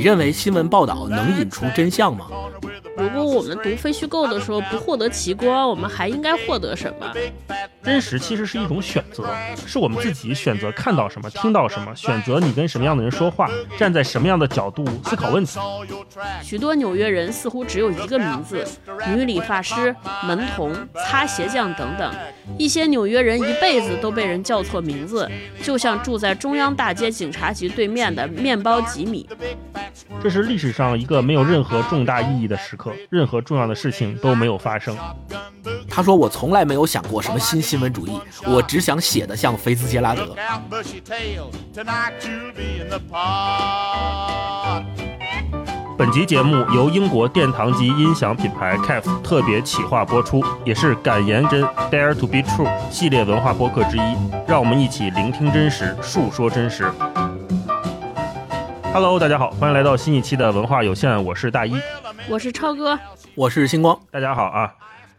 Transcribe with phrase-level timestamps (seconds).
[0.00, 2.24] 你认为新闻报道能引出真相吗？
[3.30, 7.12] 我们读非虚构的时候不获得奇观，我们还应该获得什么？
[7.82, 9.24] 真实其实是一种选择，
[9.66, 13.48] 是我们自己选择看到什么、听到什么，选择你跟什么样的人说话，
[13.78, 15.58] 站在什么样的角度思考问题。
[16.42, 18.66] 许多纽约人似乎只有一个名字：
[19.08, 19.94] 女理发师、
[20.26, 22.14] 门童、擦鞋匠等等。
[22.58, 25.30] 一些纽约人一辈子都被人叫错名字，
[25.62, 29.26] 就像住在中央大街警察局对面的面包吉米。
[30.22, 34.96] 这是历史上一个没有任何重大意义的时刻，任何重要的事情都没有发生。
[35.90, 40.34] 他说：“我从来没有想过什么新新闻主义，我只想写的像菲兹杰拉德。”
[45.98, 54.16] 本集节目由英国殿堂级音响品牌 CAF 特别企划播出，也是敢言真 Dare to be True 系列文化播客之一。
[54.48, 56.90] 让我们一起聆听真实，述说真实。
[58.92, 61.74] Hello，大家好，欢迎来到新一期的文化有限，我是大一，
[62.28, 62.98] 我是超哥，
[63.34, 64.74] 我是星光，大家好啊。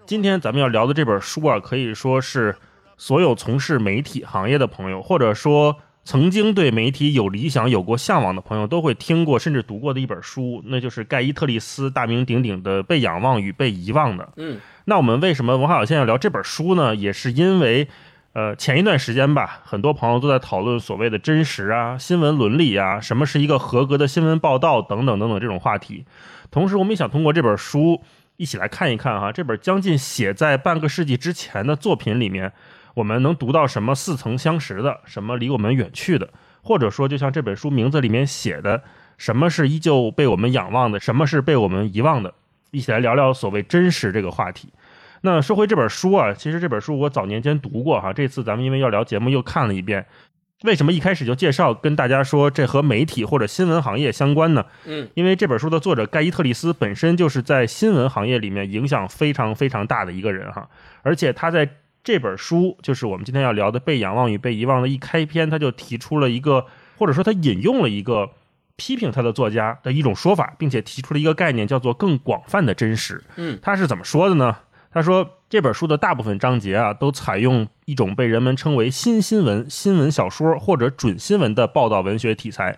[0.06, 2.58] 今天咱们要聊的这本书啊，可以说是
[2.98, 5.78] 所有从事媒体行业的朋友，或者说。
[6.04, 14.23] 曾经对媒体有理想、有过向往的朋友，都会听过甚至读过的一本书，那就是盖伊特利斯大名鼎鼎的《被仰望与被遗忘的》。
[14.38, 16.95] 嗯，那我们为什么文化有限要聊这本书呢？
[16.95, 17.88] 也是因为，
[18.34, 26.06] 呃，前一段时间吧，很多朋友都在讨论所谓的真实啊、新闻伦理啊、什么是一个合格的新闻报道等等等等这种话题。
[26.50, 28.02] 同时，我们也想通过这本书
[28.38, 32.54] 一起来看一看哈，这本将近写在半个世纪之前的作品里面。
[32.94, 36.30] 我们能读到什么似曾相识的，什么离我们远去的，
[36.62, 38.84] 或者说，就像这本书名字里面写的，
[39.18, 42.34] 什么是依旧被我们仰望的，什么是被我们遗忘的？
[42.72, 44.70] 一起来聊聊所谓真实这个话题。
[45.22, 50.05] 那说回这本书啊，其实这本书我早年间读过哈，这次咱们因为要聊节目又看了一遍。
[50.64, 54.66] 为什么一开始就介绍跟大家说这和媒体或者新闻行业相关呢？
[54.86, 60.70] 嗯，因为这本书的作者盖伊特里斯本身就是在新闻行业里面影响非常非常大的一个人哈，
[61.02, 61.70] 而且他在。
[62.04, 66.65] 这本书就是我们今天要聊的《被仰望与被遗忘》的一开篇，他就提出了一个，
[66.98, 68.31] 或者说他引用了一个
[68.76, 73.23] 批评他的作家的一种说法，并且提出了一个概念，叫做更广泛的真实。
[73.36, 74.58] 嗯，他是怎么说的呢？
[74.94, 82.78] 他说这本书的大部分章节啊，都采用一种被人们称为新新闻、新闻小说或者准新闻的报道文学题材。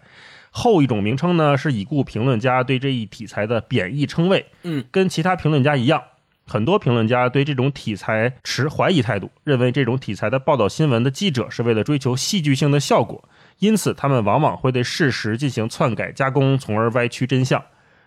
[0.51, 4.45] 后一种名称呢，是已故评论家对这一题材的贬义称谓。
[4.61, 6.03] 嗯，跟其他评论家一样。
[6.45, 13.23] 很多评论家对这种题材持怀疑态度，认为这种题材的报道新闻的记者是为了追求戏剧性的效果，
[13.59, 17.63] 因此他们往往会对事实进行篡改加工，从而歪曲真相。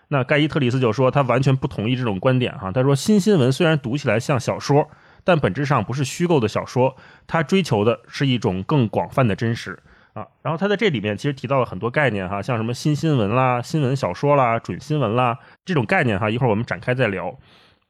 [0.09, 4.89] 那盖伊特里斯就说他完全不同意这种观点哈，他说新新闻虽然读起来像小说，
[5.23, 6.95] 但本质上不是虚构的小说，
[7.27, 9.77] 他追求的是一种更广泛的真实
[10.13, 10.25] 啊。
[10.41, 17.37] 然后他在这里面其实提到了很多概念哈，像什么新新闻啦、新闻小说啦、准新闻啦这种概念哈，一会儿我们展开再聊。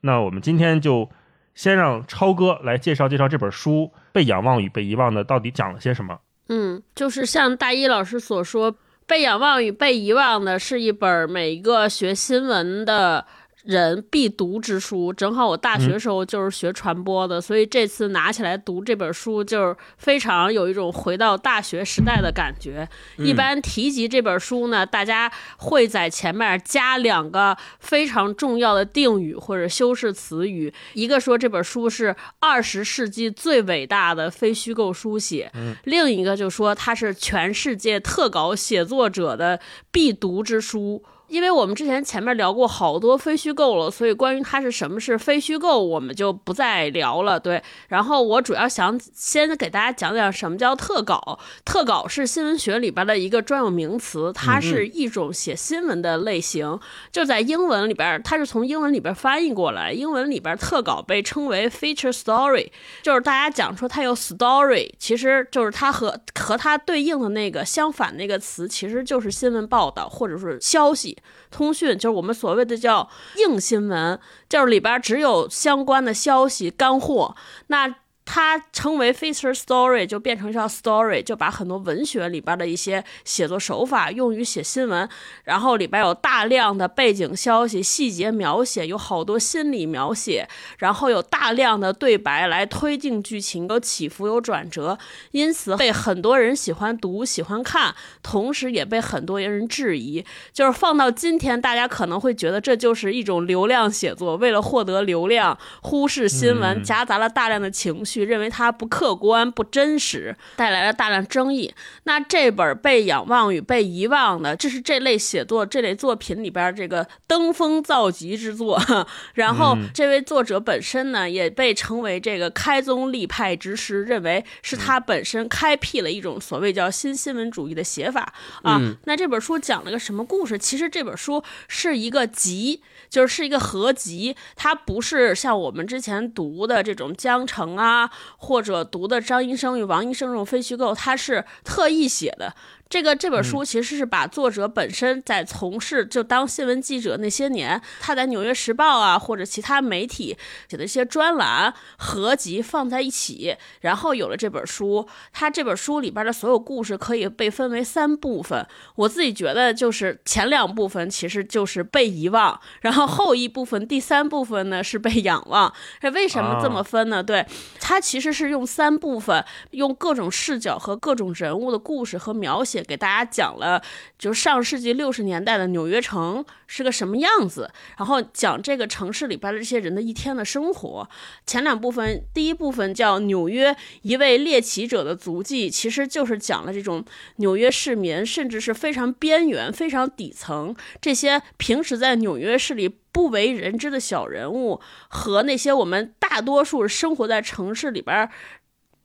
[0.01, 1.09] 那我们今天就
[1.53, 6.19] 先让超哥来介绍介绍这本书《被仰望与被遗忘的》到底讲了些什么。
[6.49, 8.71] 嗯，就是像大一老师所说，
[9.07, 13.25] 《被仰望与被遗忘的》是一本每一个学新闻的。
[13.67, 22.87] 人必读之书，正好我大学时候就是学传播的，所以这次拿起来读这本书，就是非常有一种回到大学时代的感觉。
[23.17, 35.51] 一般提及这本书呢，大家会在前面加两个非常重要的定语或者修饰词语，一个说这本书是二十世纪最伟大的非虚构书写，
[35.83, 39.59] 另一个就说它是全世界特稿写作者的
[39.91, 41.03] 必读之书。
[41.27, 47.39] 因为我们之前前面聊过好多非虚构了，所以关于它是什么是非虚构，我们就不再聊了。
[47.39, 51.37] 对，然后我主要想先给大家讲讲什么叫特稿。
[51.65, 56.79] 特稿是新闻学里边的一个专有名词，它是一种写新闻的类型。
[57.11, 59.91] 就在英文里边，它是从英文里边翻译过来。
[59.91, 62.69] 英文里边特稿被称为 feature story，
[63.03, 71.16] 就是大家讲说它有 story，其实就是它和和它对应的那个相反那个词，其实就是新闻报道或者是消息。
[71.49, 74.19] 通讯就是我们所谓的叫硬新闻，
[74.49, 77.35] 就是里边只有相关的消息干货。
[77.67, 77.95] 那
[78.29, 85.07] 它称为 feature story，就变成叫 story，就把很多文学里边的一些写作手法用于写新闻，
[85.45, 90.45] 然后里边有大量的背景消息、细节描写，有好多心理描写，
[90.79, 94.99] 然后有大量的对白来推进剧情，有起伏、有转折，
[95.31, 100.25] 因此被很多人喜欢读、喜欢看，同时也被很多人质疑。
[100.51, 108.16] 就是放到今天，大家可能会觉得这就是一种流量写作，为了获得流量，忽视新闻，夹杂了大量的情绪。
[108.17, 111.73] 去，认为它不客观、不真实，带来了大量争议。
[112.03, 118.81] 那这本《被仰望与被遗忘》的，这是这类写作、这类作品里边这个登峰造极之作。
[119.35, 128.81] 然后，这位作者本身呢，也被称为这个开宗立派之师，认为是他本身开辟了一种所谓叫新新闻主义的写法啊。
[129.05, 130.57] 那这本书讲了个什么故事？
[130.57, 132.81] 其实这本书是一个集。
[133.09, 142.55] 就是是一个合集，它不是像我们之前读的这种江城啊，或者读的张医生与王医生这种非虚构，它是特意写的。
[142.89, 150.37] 这个这本书其实是把作者本身在从事就当新闻记者那些年，他在《纽约时报》啊或者其他媒体
[150.69, 155.05] 写的一些专栏合集放在一起，然后有了这本书。
[155.33, 165.73] 他这本书里边的所有故事可以被分为三部分，我自己觉得就是前两部分其实就是被遗忘，然后后一部分第三部分呢是被仰望。
[165.99, 167.21] 这为什么这么分呢？
[167.21, 167.45] 对，
[167.81, 172.76] 他其实是用三部分，用各种视角和各种人物的故事和描写。
[172.83, 173.81] 给大家讲了，
[174.17, 181.09] 就上世纪六十年代的纽约城是个什么样子，然后讲这个城市里边的这些人的一天的生活。
[181.45, 187.03] 前两部分，第一部分叫《纽约一位猎奇者的足迹》，其实就是讲了这种
[187.37, 198.29] 纽约市民，甚至是非常边缘、非常底层这些平时在纽约市里不为人知的小人物，和那些我们大多数生活在城市里边。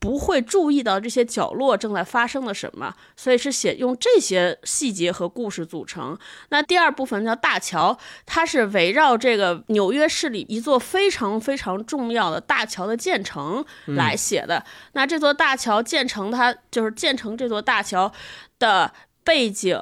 [0.03, 6.19] 不会注意到这些角落正在发生了什么，所以是写用这些细节和故事组成。
[6.49, 7.97] 那第二部分叫大桥，
[8.27, 14.65] 它是围绕这个纽约市里一座非常非常重要的大桥的建成来写的。
[14.95, 18.13] 那这座大桥建成，它就是建成这座大桥
[18.59, 19.79] 的背景。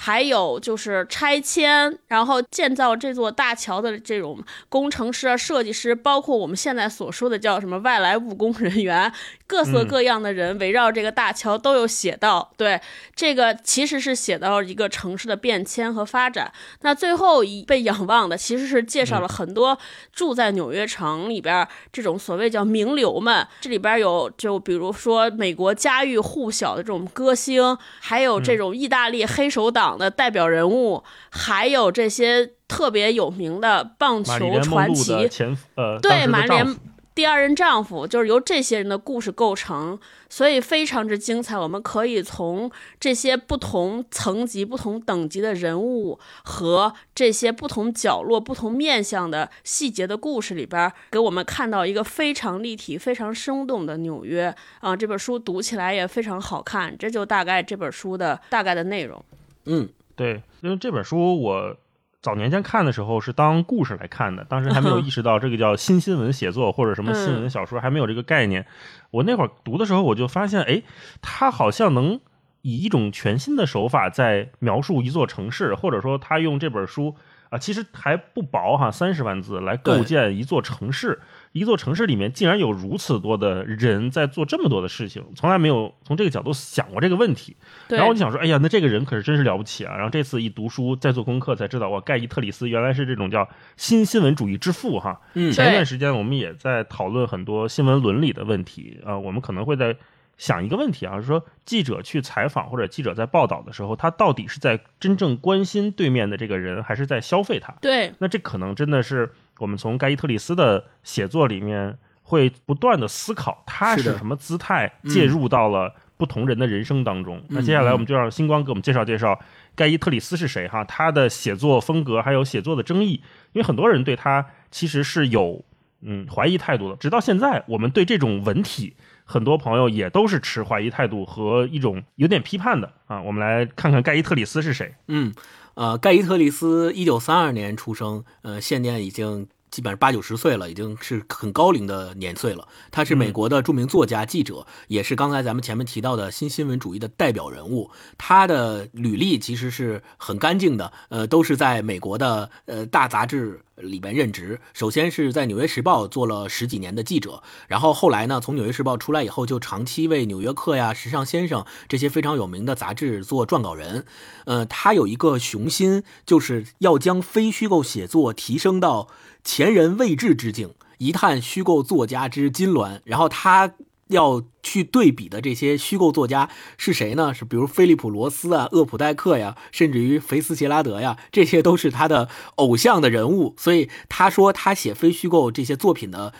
[0.00, 9.12] 还有就是拆迁，然后建造这座大桥的这种工程师啊、设计师，包括我们现在所说的叫什么外来务工人员，
[9.48, 12.48] 各色各样的人围绕这个大桥都有写到。
[12.56, 12.80] 对，
[13.16, 16.52] 这个其实是写到一个城市的变迁和发展。
[16.82, 19.76] 那最后一被仰望的，其实是介绍了很多
[20.12, 23.44] 住在纽约城里边这种所谓叫名流们。
[23.60, 29.87] 这里边有就比如说美国家喻户晓的这种歌星，还有这种意大利黑手党。
[29.96, 36.76] 的代表人物，还有这些特别有名的棒球传奇，前呃，对，玛丽莲
[37.14, 39.98] 第二任丈夫，就是由这些人的故事构成，
[40.30, 41.58] 所以非常之精彩。
[41.58, 42.70] 我们可以从
[43.00, 54.94] 这些不同层级、不同等级的人物和这些不同角落、不同面向的细节的故事里边，给我们看到一个非常立体、非常生动的纽约啊！
[54.94, 56.96] 这本书读起来也非常好看。
[56.96, 59.20] 这就大概这本书的大概的内容。
[59.68, 61.76] 嗯，对，因为这本书我
[62.20, 68.66] 早年间看的时候是当故事来看的，当时还没有 意识到这个叫新新闻写作或者什么新闻小说，还没有这个概念。
[69.10, 70.82] 我那会儿读的时候，我就发现，哎，
[71.22, 72.18] 他好像能
[72.62, 77.14] 以一种全新的手法在描述一座城市，或者说他用这本书
[77.50, 81.20] 啊，其实还不薄哈，三十万字来构建一座城市。
[81.58, 87.56] 一座城市里面竟然有如此多的人在做这么多的事情，从来没有从这个角度想过这个问题。
[87.88, 89.94] 然后我就想说，哎呀，那这个人可是真是了不起啊！
[89.96, 95.20] 然后这次一读书，再做功课，才知道哇，盖伊特里斯原来是这种叫新新闻主义之父哈。
[95.34, 99.96] 嗯，前一段时间我们也在讨论很多新闻伦理的问题啊，我们可能会在
[100.36, 107.74] 想一个问题啊，是说记者去采访或者记者在报道的时候，他到底是在真正关心对面的这个人，还是在消费他？
[107.80, 109.32] 对，那这可能真的是。
[109.58, 117.42] 我们从盖伊特里斯的写作里面会不断的思考，他是什么姿态介入到了不同人的人生当中。
[117.48, 119.38] 那接下来我们就让星光给我们介绍介绍
[119.74, 123.22] 盖伊特里斯是谁哈，他的写作风格还有写作的争议，
[123.52, 125.64] 因为很多人对他其实是有
[126.02, 126.96] 嗯怀疑态度的。
[126.96, 133.22] 直到现在，我们对这种文体，很多朋友也都是持怀疑态度和一种有点批判的啊。
[133.22, 134.94] 我们来看看盖伊特里斯是谁。
[135.06, 135.32] 嗯。
[135.78, 142.66] 呃，盖伊特里斯一九三二年出生，呃，现年已经基本上八九十岁了，已经是很高龄的年岁了。
[142.90, 147.90] 他是美国的著名作家、记者，也是刚才咱们前面提到的新新闻主义的代表人物。
[148.16, 153.60] 他的履历其实是很干净的，呃，都是在美国的呃大杂志。
[153.78, 164.04] 里边任职，首先是在《纽约时报》做了十几年的记者，然后后来呢，从《纽约时报》出来以后，就长期为《纽约客》呀、《时尚先生》这些非常有名的杂志做撰稿人。
[164.46, 169.06] 呃，他有一个雄心，就是要将非虚构写作提升到
[169.48, 173.00] 前人未至之境，一探虚构作家之金銮。
[173.04, 173.72] 然后他。
[174.08, 177.34] 要去对比的这些虚构作家是谁呢？
[177.34, 183.54] 是比如菲利普·罗斯啊、厄普代克呀，甚至于菲斯杰拉德呀，这些都是他的偶像的人物。
[183.58, 186.32] 所以他说他写非虚构这些作品的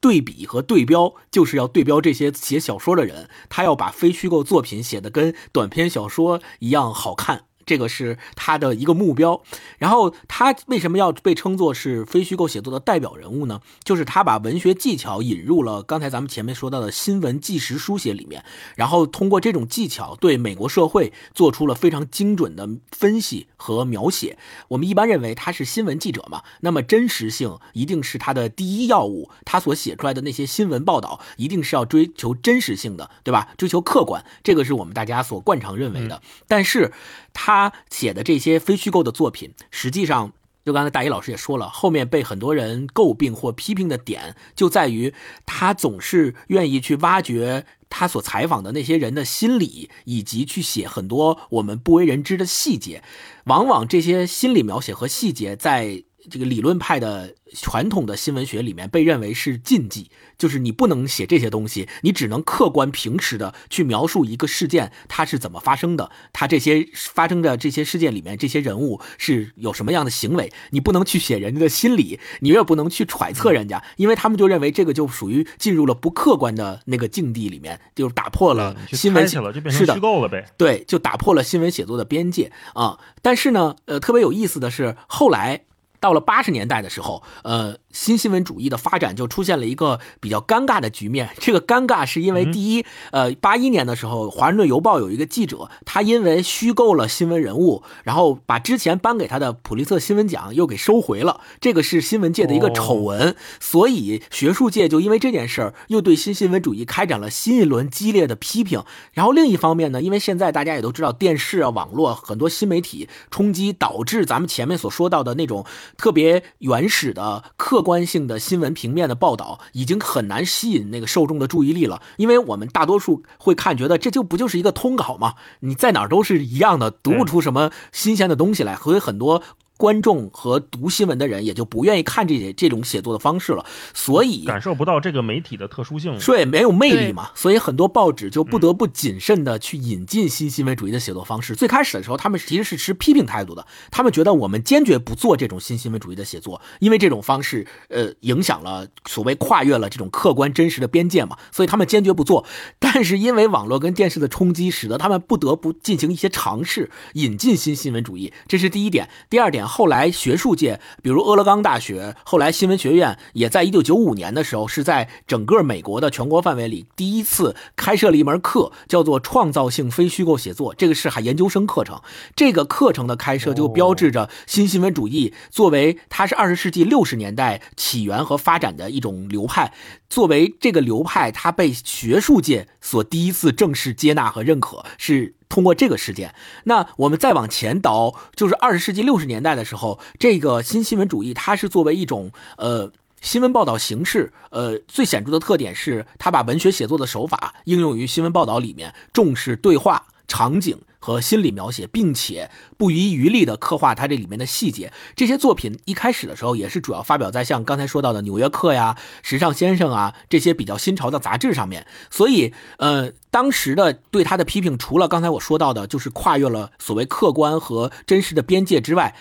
[0.00, 7.44] 对比和对标，就是要对标这些写小说的人，他要把非虚构作品写的跟短篇小说一样好看。
[7.64, 9.42] 这个是他的一个目标，
[9.78, 13.60] 然后他为什么要被称作是非虚构写作的代表人物呢？
[13.84, 18.44] 就是他把文学技巧引入了刚才咱们前面说到的新闻纪实书写里面，
[18.76, 24.38] 然后通过这种技巧对美国社会做出了非常精准的分析和描写。
[24.68, 33.48] 我们一般认为他是新闻记者嘛，那么真实性一定是他的第一要务，他所写出来的那些新闻报道一定是要追求真实性的，对吧？
[33.56, 36.20] 追求客观，这个是我们大家所惯常认为的。
[36.46, 36.92] 但是。
[37.32, 40.32] 他写的这些非虚构的作品，实际上，
[40.64, 45.12] 就刚才大一老师也说了，后面被很多人诟病或批评的点，就在于
[45.44, 53.02] 他总是愿意去挖掘他所采访的那些人的心理，以及去写很多我们不为人知的细节。
[53.44, 57.34] 往往这些心理描写和细节，在这个理论派的。
[57.54, 80.46] 传统的新闻学里面被认为是禁忌，就是你不能写这些东西，你只能客观平实的去描述一个事件它是怎么发生的，它这些发生的这些事件里面这些人物是有什么样的行为，你不能去写人家的心理，你也不能去揣测人家，因为他们就认为这个就属于进入了不客观的那个境地里面，就打破了新闻了，就变成虚构了呗。
[80.56, 82.98] 对，就打破了新闻写作的边界啊。
[83.20, 85.64] 但是呢，呃，特别有意思的是后来。
[86.02, 87.78] 到了八十年代的时候，呃。
[87.92, 91.30] 新新闻主义的发展就出现了一个比较尴尬的局面。
[91.38, 101.40] 这个尴尬是因为第一，呃，八一年的时候，《华盛顿邮报》有一个记者，他因为虚构了新闻人物，然后把之前颁给他的普利策新闻奖又给收回了。
[101.60, 108.82] 这个是新闻界的一个丑闻，所以学术界就因为这件事儿又对新新闻主义开展了新一轮激烈的批评。
[109.12, 115.66] 然后另一方面呢，因为现在大家也都知道，电视啊、网络很多新媒体冲击，导致咱们前面所说到的那种
[115.98, 117.81] 特别原始的客。
[117.82, 125.34] 观性的新闻平面的报道已经很难吸引那个受众的注意力了，因为我们大多数会看，觉得这就不就是一个通稿吗？
[125.60, 129.42] 你在哪儿都是一样的，读不出什么新鲜的东西来，所以很多。
[129.82, 137.30] 观众和读新闻的人也就不愿意看这些这种写作的方式了，所以感受不到这个媒体的特殊性，所以没有魅力嘛。
[137.34, 141.56] 所以很多报纸就不得不谨慎的去引进新新闻主义的写作方式。
[141.56, 152.46] 最开始的时候，他们其实是持批评态度的，他们觉得我们坚决不做这种新新闻主义的写作，因为这种方式呃影响了所谓跨越了这种客观真实的边界嘛，所以他们坚决不做。
[152.78, 158.32] 但是因为网络跟电视的冲击，使得他们不得不进行一些尝试，引进新新闻主义。
[158.46, 159.10] 这是第一点。
[159.28, 159.66] 第二点。
[159.72, 170.74] 后来学术界，比如俄勒冈大学，后来新闻学院，也在一九九五年的时候，是在整个美国的全国范围里第一次开设了一门课，叫做创造性非虚构写作。
[170.74, 171.98] 这个是还研究生课程。
[172.36, 179.72] 这个课程的开设就标志着新新闻主义作为它是二十世纪六十年代起源和发展的一种流派，
[180.10, 185.32] 作为这个流派，它被学术界所第一次正式接纳和认可，是。
[185.52, 186.34] 通过这个事件，
[186.64, 200.78] 那我们再往前倒，就是二十世纪六十年代的时候，这个新新闻主义它是作为一种呃新闻报道形式，呃最显著的特点是它把文学写作的手法应用于新闻报道里面，重视对话场景。
[201.02, 204.92] 和心理描写，并且不遗余力地刻画它这里面的细节。
[205.16, 208.96] 这些作品一开始的时候也是主要发表在像刚才说到的《纽约客》呀、
[209.28, 211.84] 《时尚先生》啊这些比较新潮的杂志上面。
[212.08, 219.16] 所以，呃，当时的对他的批评，除了刚才我说到的，就是跨越了所谓客观和真实的边界之外，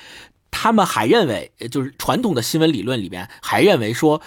[0.51, 4.21] 他们还认为，就是传统的新闻理论里面还认为说，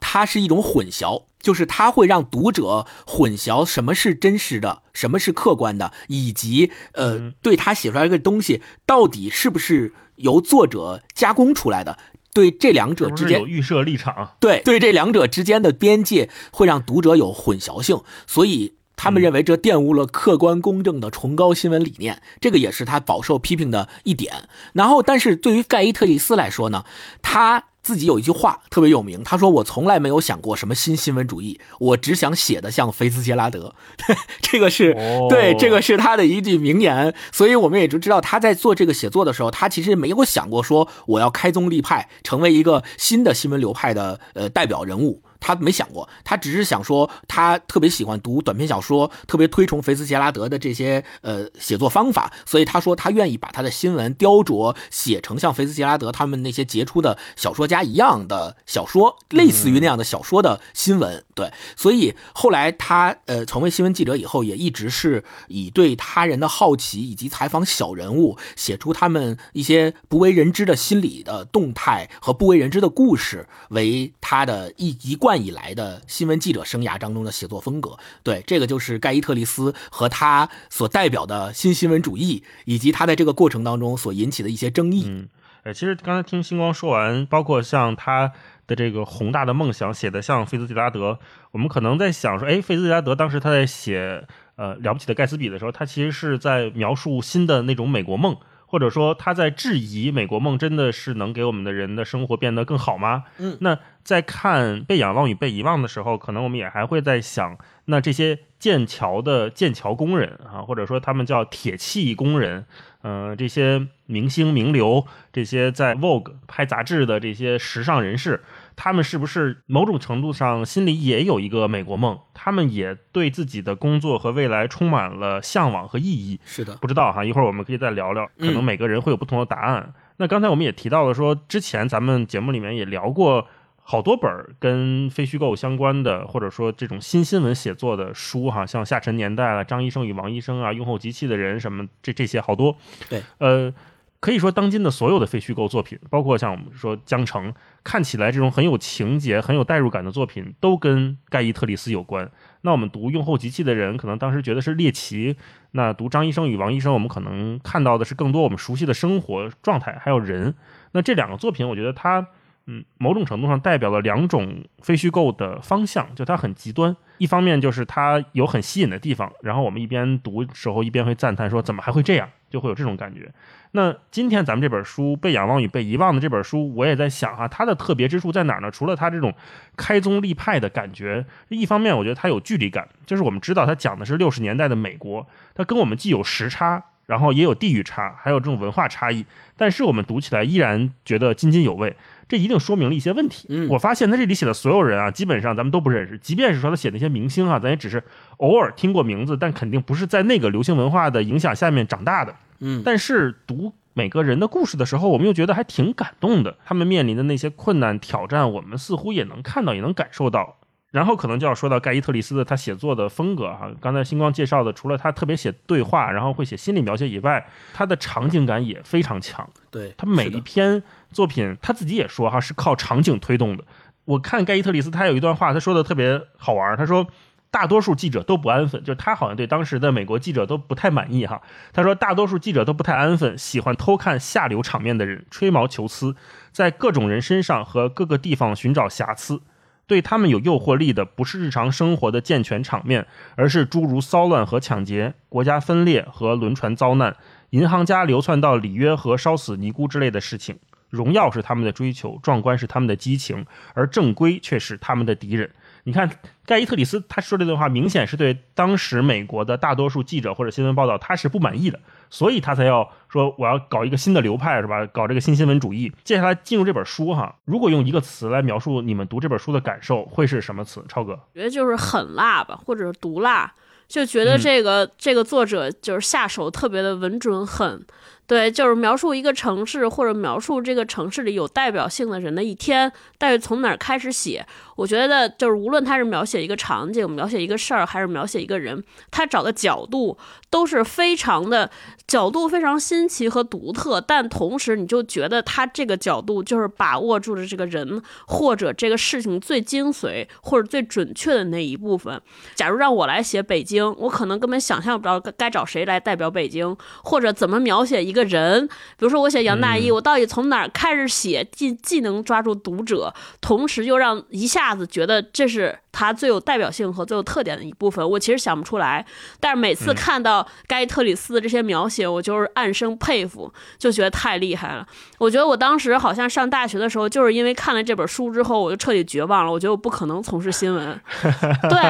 [0.00, 1.24] 它是一种混淆。
[1.44, 11.98] 就是他会让读者混淆什么是真实的，什么是客观的，以及呃，对他写出来一个东西到底是不是由作者加工出来的，
[12.32, 24.48] 对这两者之间有预设立场，对对这两者之间的边界会让读者有混淆性，所以他们认为这玷污了客观公正的崇高新闻理念，这个也是他饱受批评的一点。
[24.72, 26.84] 然后，但是对于盖伊特里斯来说呢，
[27.22, 27.64] 他。
[27.84, 33.74] 自己有一句话特别有名，他说：“我从来没有想过什么新新闻主义，我只想写的像菲茨杰拉德。
[34.40, 34.94] ”这个是
[35.28, 37.14] 对，这个是他的一句名言。
[37.30, 45.20] 所以我们也就知道他在做这个写作的时候，他其实没有想过说我要开宗立派，成为一个新的新闻流派的呃代表人物。
[45.44, 61.22] 他没想过，他只是想说，他特别喜欢读短篇小说，特别推崇菲茨杰拉德的这些呃写作方法，所以他说他愿意把他的新闻雕琢写成像菲茨杰拉德他们那些杰出的小说家一样的小说，类似于那样的小说的新闻。
[61.34, 75.33] 对，所以后来他呃成为新闻记者以后，也一直是以对他人的好奇以及采访小人物，写出他们一些不为人知的心理的动态和不为人知的故事为他的一一贯。
[75.34, 77.98] 万以来的新闻记者生涯当中的写作风格。
[78.22, 85.06] 对，这个就是盖伊特里斯和他所代表的新新闻主义，以及他在这个过程当中所引起的一些争议。
[85.08, 85.28] 嗯，
[85.64, 88.30] 呃，其实刚才听星光说完，包括像他
[88.68, 91.18] 的这个宏大的梦想写的像菲兹杰拉德，
[91.50, 94.24] 我们可能在想说，哎，菲兹杰拉德当时他在写
[94.54, 98.36] 呃了不起的盖茨比的时候，他其实是在描述新的那种美国梦。
[98.66, 103.22] 或者说他在质疑美国梦真的是能给我们的人的生活变得更好吗？
[103.38, 107.56] 嗯，那在看被仰望与被遗忘的时候，可能我们也还会在想，
[107.86, 112.66] 那这些建桥的建桥工人啊，或者说他们叫铁器工人，
[113.02, 118.44] 嗯，这些明星名流，这些在 Vogue 拍杂志的这些时尚人士。
[118.76, 122.18] 他们是不是某种程度上心里也有一个美国梦？
[122.34, 126.40] 他们也对自己的工作和未来充满了向往和意义。
[126.44, 129.94] 是的，不知道哈，一会儿我们可以再聊聊，可能每个人会有不同的答案。
[130.16, 133.46] 那刚才我们也提到了，说之前咱们节目里面也聊过
[133.84, 142.76] 好多本跟非虚构相关的，或者说这种新新闻写作的书哈，像《下沉年代》了，《张医生与王医生》啊，《用后机器的人》什么这这些好多。
[143.08, 143.72] 对，呃。
[144.20, 152.30] 可以说，当今的所有的非虚构作品，包括像我们说《江城》，看起来这种很有情节、很有代入感的作品，都跟盖伊特里斯有关。
[152.62, 155.34] 那我们读《用后机器的人》，可能当时觉得是猎奇；
[155.72, 160.54] 那读《张医生与王医生》，我们可能看到的是更多我们熟悉的生活状态，还有人。
[160.92, 162.26] 那这两个作品，我觉得它，
[162.66, 166.96] 嗯，某种程度上代表了两种非虚构的方向，就它很极端。
[167.18, 173.30] 一方面就是它有很吸引的地方，然后我们一边读时候一边会赞叹说：“怎么还会这样？”就会有这种感觉。
[173.72, 178.70] 那今天咱们这本书《被仰望与被遗忘》的这本书，我也在想哈，它的特别之处在哪儿呢？
[178.70, 179.34] 除了它这种
[179.76, 191.96] 开宗立派的感觉，一方面我觉得它有距离感，就是我们知道它讲的是六十年代的美国，它跟我们既有时差，然后也有地域差，还有这种文化差异，但是我们读起来依然觉得津津有味。
[192.34, 193.46] 这一定说明了一些问题。
[193.48, 198.02] 嗯，我发现他这里写的所有人啊，基本上咱们都不认识，即便是说他写那些明星啊，咱也只是
[198.38, 202.34] 偶尔听过名字，但肯定不是在那个流行文化的影响下面长大的。
[202.58, 206.56] 嗯，但是读每个人的故事的时候，我们又觉得还挺感动的。
[206.64, 210.56] 他们面临的那些困难挑战，我们似乎也能看到，也能感受到。
[210.90, 213.68] 然后可能就要说到盖伊特里斯的他写作的风格哈。
[213.80, 219.44] 刚才星光介绍的，除了他特别写对话，然后会写心理描写以外，他的场景感也非常强。
[219.72, 220.80] 对他每一篇
[221.14, 223.64] 作品，他自己也说哈是靠场景推动的。
[224.04, 227.06] 我看盖伊特里斯他有一段话，他说的特别好玩，他说。
[227.54, 231.40] 大多数记者都不安分，就是他好像对当时的美国记者都不太满意哈。
[231.72, 236.16] 他说，大多数记者都不太安分，喜欢偷看下流场面的人，吹毛求疵，
[236.50, 239.40] 在各种人身上和各个地方寻找瑕疵。
[239.86, 247.16] 对他们有诱惑力的，不是日常生活的健全场面，而是诸如骚乱和抢劫、国家分裂和轮船遭难、
[247.50, 250.58] 银行家流窜到里约和烧死尼姑之类的事情。
[250.90, 253.44] 荣耀是他们的追求，壮观是他们的激情，
[253.74, 255.50] 而正规却是他们的敌人。
[255.86, 256.08] 你看，
[256.46, 264.86] 盖伊特里斯他说这段话，明显是对当时美国的大多数记者或者新闻报道他是不满意的，所以他才要说我要搞一个新的流派，是吧？
[264.86, 265.92] 搞这个新新闻主义。
[266.02, 270.82] 接下来进入这本书哈，如果用一个词来描述你们读这本书的感受，会是什么词？
[270.88, 273.52] 超哥，觉得就是狠辣吧，或者是毒辣，
[273.86, 277.84] 就觉得这个这个作者就是下手特别的稳准狠。
[278.26, 284.46] 对，就是描述一个城市，或者描述这个城市里有代表性的人的一天，但是从哪儿开始写？
[284.76, 290.16] 我觉得就是无论他是描写一个场景、描写一个事儿，还是描写一个人，他找的角度
[290.48, 291.70] 都是非常的
[292.08, 294.00] 角度非常新奇和独特。
[294.00, 302.20] 但同时，你就觉得他这个角度就是把握住了这个人或者这个事情最精髓或者最准确的那一部分。
[302.54, 308.66] 假如让我来写北京，我可能根本想象不到该找谁来代表北京，或者怎么描写一个人。
[308.66, 314.54] 比如说，我写杨大一，我到底从哪儿开始写，既既能抓住读者，同时又让一下。
[314.64, 319.04] 下子觉得这是他最有代表性和最有特点的一部分，我其实想不出来。
[319.38, 324.86] 但是每次看到盖特里斯的这些描写，我就是暗生佩服，就觉得太厉害了。
[325.18, 329.52] 我觉得我当时好像上大学的时候，就是因为看了这本书之后，我就彻底绝望了。
[329.52, 331.00] 我觉得我不可能从事新闻，
[331.68, 331.80] 对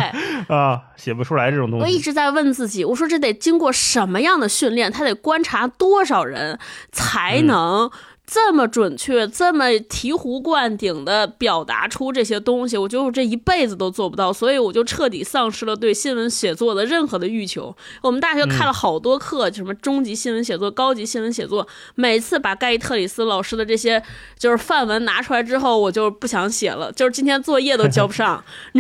[0.54, 1.84] 啊，写不出来这种东西。
[1.84, 4.92] 我一直在问自己，我说这得经过什么样的训练？
[4.92, 6.59] 他得观察多少人
[6.92, 7.90] 才能？
[8.26, 17.76] 这么准确，这么醍醐灌顶的表达出这些东西，我觉得我这一辈子都做不到，所以我就彻底丧失了对新闻写作的任何的欲求。
[18.02, 24.02] 我们大学看了好多课，什么中级新闻写作、高级新闻写作，每次把盖伊特里斯老师的这些
[24.38, 28.42] 就是范文拿出来之后，我就不想写了，就是今天作业都交不上。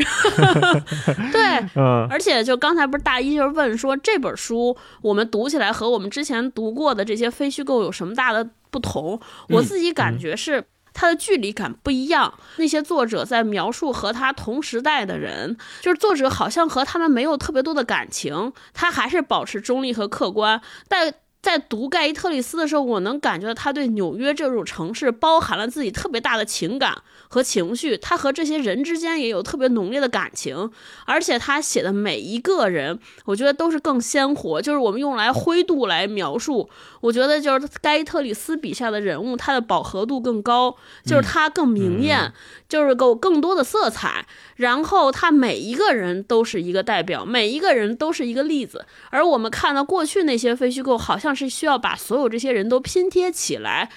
[1.30, 8.48] 对，嗯，而且就刚才不是大一就是问说这本书我们读起来和我们之前读过的这些非虚构有什么大的？
[8.74, 12.34] 不同，我自己感觉是，他的距离感不一样。
[12.56, 21.14] 那些作者在描述和他同时代的人，就是作者好像和他们没有特别多的感情，他还是保持中立和客观，但。
[21.44, 26.96] 在读盖伊特里斯的时候，我能感觉到他对纽约这种城市包含了自己特别大的情感
[27.28, 30.70] 和情绪，他和这些人之间也有特别浓烈的感情，
[31.04, 36.70] 而且他写的每一个人，我觉得都是更鲜活，就是我们用来灰度来描述，
[37.02, 42.32] 我觉得就是盖伊特里斯笔下的人物，他的饱和度更高，就是他更明艳。
[42.66, 44.26] 就是够更多的色彩，
[44.56, 48.84] 然后他每一个人都是一个代表，每一个人都是一个例子。
[49.10, 53.90] 而我们看到过去那些非虚构，好像是需要把所有这些人都拼贴起来，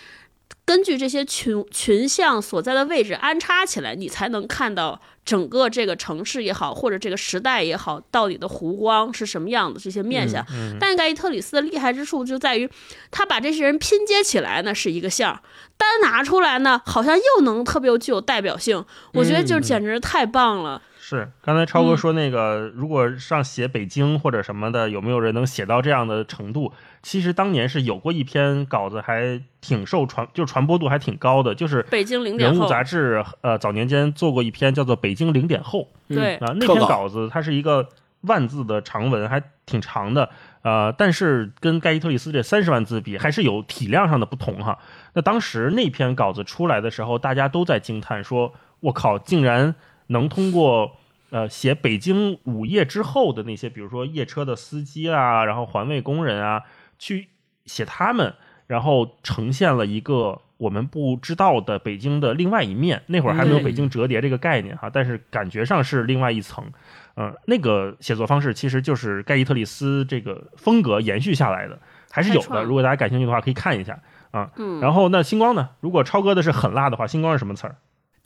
[0.65, 4.99] 根据这些群群像所在的位置安插起来，你才能看到。
[5.27, 9.77] 整个这个城市也好，或者这个时代也好，到底的湖光是什么样的？
[9.77, 10.41] 这些面相。
[10.79, 12.69] 但盖伊特里斯的厉害之处就在于，
[13.11, 15.41] 他把这些人拼接起来呢是一个像，
[15.75, 18.81] 单拿出来呢好像又能特别具有代表性。
[19.11, 20.81] 我觉得就简直太棒了。
[21.09, 26.73] 是，刚才超哥说那个，如果上写北京或者什么的，有没有人能写到这样的程度？
[27.01, 37.87] 其实当年是有过一篇稿子，还挺受传，就传播度还挺高的，就是《北京零点人物杂志》呃早年间做过一篇叫做《北京零点后》，对啊，那篇稿子它是一个
[38.23, 40.29] 万字的长文，还挺长的，
[40.63, 44.77] 呃，但是跟盖伊特里斯这三十万字比，还是有体量上的不同哈。
[45.13, 49.73] 那当时那篇稿子出来的时候，大家都在惊叹说：“我靠，竟然！”
[50.07, 50.97] 能通过
[51.29, 56.63] 呃写北京午夜之后的那些，比如说夜车的司机啊，然后环卫工人啊，
[56.97, 57.27] 去
[57.65, 58.33] 写他们，
[58.67, 63.03] 然后呈现了一个我们不知道的北京的另外一面。
[63.07, 66.65] 那会儿还没有北京折叠这个概念哈，但是感觉上是另外一层。
[67.19, 71.79] 嗯，那个写作方式其实就是盖伊特里斯这个风格延续下来的，
[72.11, 72.63] 还是有的。
[72.63, 74.51] 如果大家感兴趣的话，可以看一下啊。
[74.55, 74.79] 嗯。
[74.79, 75.69] 然后那星光呢？
[75.79, 77.75] 如果超哥的是狠辣的话，星光是什么词儿？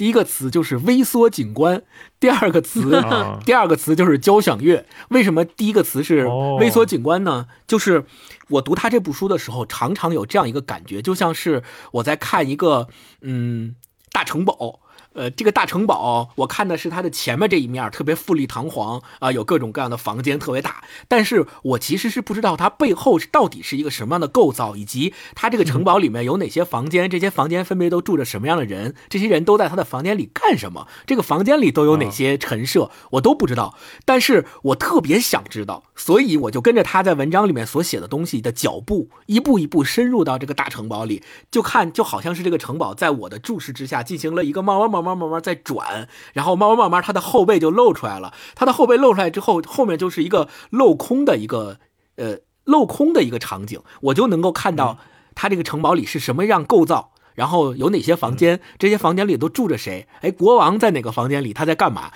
[0.01, 1.83] 第一个词就是微缩景观，
[2.19, 2.99] 第二个词，
[3.45, 4.83] 第二个词就是交响乐。
[5.09, 6.25] 为什么第一个词是
[6.59, 7.45] 微缩景观呢？
[7.67, 8.05] 就是
[8.49, 11.61] 我读他这部书的时候，常常有这样一个感觉，就像是
[11.91, 12.87] 我在看一个
[13.21, 13.75] 嗯
[14.11, 14.79] 大城堡。
[15.13, 20.83] 呃，这个大城堡，我看的是它的前面这一面，特别富丽堂皇啊，有各种各样的房间，特别大。
[21.07, 33.75] 但是我其实是不知道它背后是到底是一个什么样的构造，以及它这个城堡里面有哪些房间，这些房间分别都住着什么样的人，这些人都在他的房间里干什么，这个房间里都有哪些陈设，我都不知道。
[34.05, 45.01] 但是我特别想知道，所以我就跟着他在文章里面所写的东西的脚步，一步一步深入到这个大城堡里，就看就好像是这个城堡在我的注视之下进行了一个慢慢慢。
[45.11, 48.33] 慢慢慢在转，然后慢慢慢慢，它的后背就露出来了。
[48.55, 51.79] 它的后背露出来之后，后面就是一个镂空的一个
[52.15, 54.99] 呃镂空的一个场景，我就能够看到
[55.35, 60.07] 它这个城堡里是什么样构造，然后有哪些房间，这些房间里都住着谁？
[60.21, 61.53] 哎，国王在哪个房间里？
[61.53, 62.11] 他在干嘛？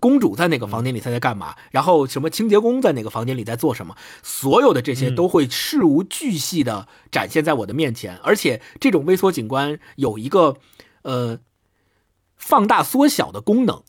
[0.00, 1.00] 公主在哪个房间里？
[1.00, 1.54] 他在干嘛？
[1.70, 3.96] 然后什么清洁工在哪个房间里在做什么？
[4.22, 10.56] 所有的这些都会事无巨细的展现在我的面前，而且这种微缩景观有一个
[11.02, 11.38] 呃。
[12.40, 13.82] 放大缩小的功能，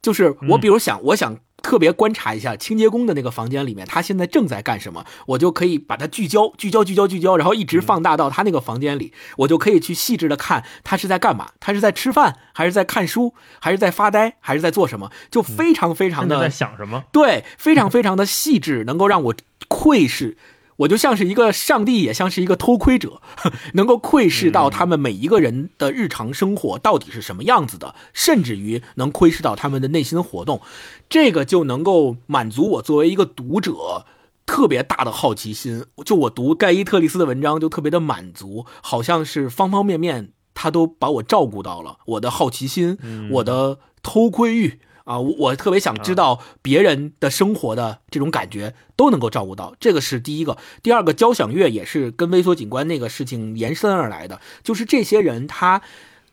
[0.00, 19.34] 就是我比如想，我想特别观察一下清洁工的那个房间里面，他现在正在干什么，我就可以把它聚焦、聚焦、聚焦、聚焦，然后一直放大到他那个房间里，我就可以去细致的看他是在干嘛，他是在吃饭，还是在看书，还是在发呆，还是在做什么，就非常非常的在想什么，对，非常非常的细致，能够让我
[19.68, 20.38] 窥视。
[20.78, 23.20] 我就像是一个上帝，也像是一个偷窥者，
[23.74, 30.60] 能够窥视到他们每一个人的日常生活到底是什么样子的，甚至于能窥视到他们的内心活动，
[31.08, 34.06] 这个就能够满足我作为一个读者
[34.46, 35.84] 特别大的好奇心。
[36.04, 42.96] 就我读盖伊特里斯的文章，就特别的满足，好像是方方面面他都把我照顾到了，我的好奇心，
[43.32, 44.80] 我的偷窥欲。
[45.08, 50.58] 啊，我特别想知道别人的生活的这种感觉都能够照顾到，这个是第一个。
[50.82, 55.80] 第二个，交响乐也是跟微缩景观那个事情延伸而来的，就是这些人他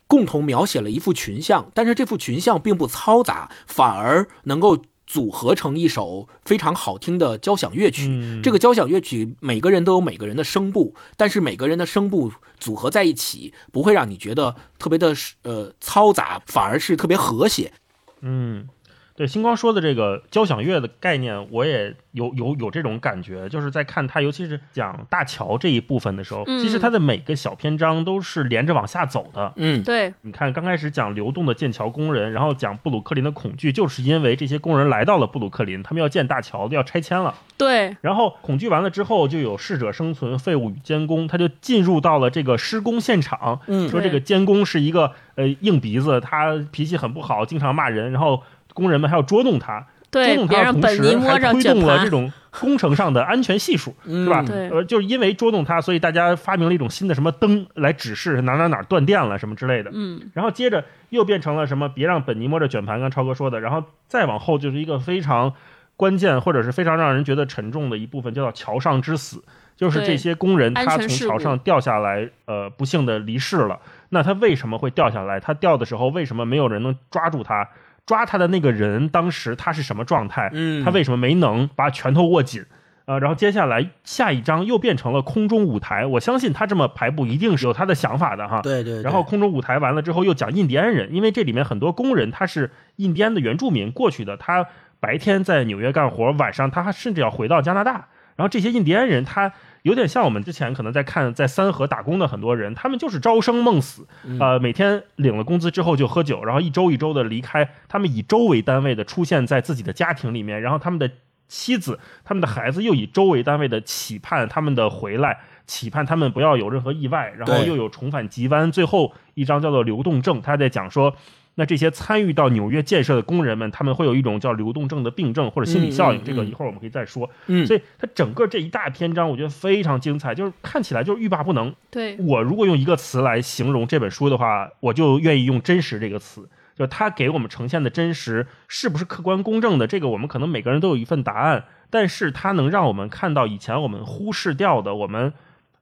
[0.07, 8.41] 共同描写了一幅群像，但是这幅群像并不嘈杂，反而能够组合成一首非常好听的交响乐曲。
[8.43, 17.71] 这个交响乐曲每个人都有每个人的声部，但是每个人的声部组合在一起，不会让你觉得特别的呃嘈杂，反而是特别和谐。
[18.21, 18.71] 嗯，
[19.15, 29.53] 对星光说的这个交响乐的概念，我也有有有这种感觉，就是在看他，尤其是讲大桥这一部分的时候，嗯其实它的每个小篇章都是连着往下走的。
[29.55, 37.33] 嗯，对，你看，刚开始讲流动的剑桥工人，然后讲布鲁克林的恐惧，就是因为这些工人来到了布鲁克林，他们要建大桥，要拆迁了。
[37.57, 43.61] 对，然后恐惧完了之后，就有适者生存、废物与监工，他就进入到了这个施工现场。
[43.67, 48.43] 嗯说这个监工是一个呃硬鼻子，他脾气很不好，经常骂人，然后
[48.75, 54.45] 工人们还要捉弄他，捉，弄他的同时还推动了这种工程上的安全系数，是吧？
[54.71, 59.89] 呃，就是因为捉弄他，所以大家发明了一种新的什么灯来指示哪哪哪断电了什么之类的。
[59.93, 61.89] 嗯，然后接着又变成了什么？
[61.89, 63.59] 别让本尼摸着卷盘，刚超哥说的。
[63.59, 65.53] 然后再往后就是一个非常
[65.95, 69.43] 关键或者是非常让人觉得沉重的一部分，叫做桥上之死，
[69.75, 73.79] 就是这些工人他从桥上掉下来，呃，不幸的离世了。
[74.09, 75.39] 那他为什么会掉下来？
[75.39, 77.67] 他掉的时候为什么没有人能抓住他？
[78.05, 80.49] 抓他的那个人当时他是什么状态？
[80.53, 82.65] 嗯他为什么没能把拳头握紧？
[83.05, 86.07] 呃，然后接下来下一章又变成了空中舞台。
[86.07, 88.61] 我相信他这么排布一定是有他的想法的哈。
[88.61, 94.65] 对对，对然后空中舞台完了之后又讲印第安人，因为这里面很多工人他是印第安的原住民过去的，他
[94.99, 98.07] 白天在纽约干活，晚上他还甚至要回到加拿大。
[98.35, 99.53] 然后这些印第安人他
[99.85, 104.07] 有点像我们之前可能在看在三河打工的很多人，他们就是朝生梦死，
[104.39, 111.11] 呃，每天领了工资之后就喝酒，然后一周一周的离开，他们以周为单位的出现在自己的家庭里面，然后他们的
[111.47, 118.71] 妻子、他们的孩子又以周为单位的期盼他们的回来，期盼他们不要有任何意外，然后又有重返吉湾。
[118.71, 121.15] 最后一章叫做流动症，他在讲说。
[121.55, 127.29] 那这些参与到纽约建设的工人们，他们会有一种叫流动症的病症或者心理效应，这个一会儿我们可以再说。
[127.47, 131.73] 嗯所以它整个这一大篇章，我觉得非常精彩，就是看起来就是欲罢不能。
[131.89, 136.47] 对，我如果用一个词来形容这本书的话，我就愿意用“真实”这个词。
[136.75, 145.31] 就是它给我们呈现的真实是不是客观公正的，这个我们可能每个人都有一份答案，但是它能让我们看到以前我们忽视掉的，我们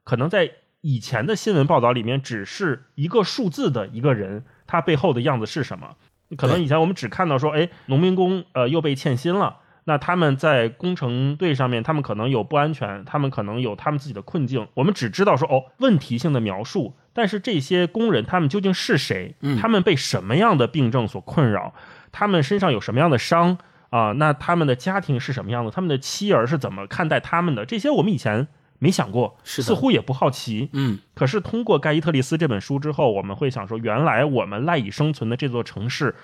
[0.03, 5.95] 可能在以前的新闻报道里面只是一个数字的一个人，他背后的样子是什么？
[6.37, 9.57] 可能以前我们只看到说，哎，农民工呃又被欠薪了。
[9.85, 14.65] 那他们在工程队上面，他们可能有不安全，他们可能有他们自己的困境。
[14.75, 19.35] 我们只知道说哦，问题性的描述，但是这些工人他们究竟是谁？
[19.41, 21.73] 嗯他们被什么样的病症所困扰？
[22.13, 23.57] 他们身上有什么样的伤
[23.89, 24.13] 啊？
[24.13, 25.69] 那他们的家庭是什么样的？
[25.69, 27.65] 他们的妻儿是怎么看待他们的？
[27.65, 28.47] 这些我们以前
[28.83, 30.69] 没想过，是似乎也不好奇。
[30.73, 36.15] 嗯可是通过盖伊特利斯这本书之后，我们会想说，原来我们赖以生存的这座城市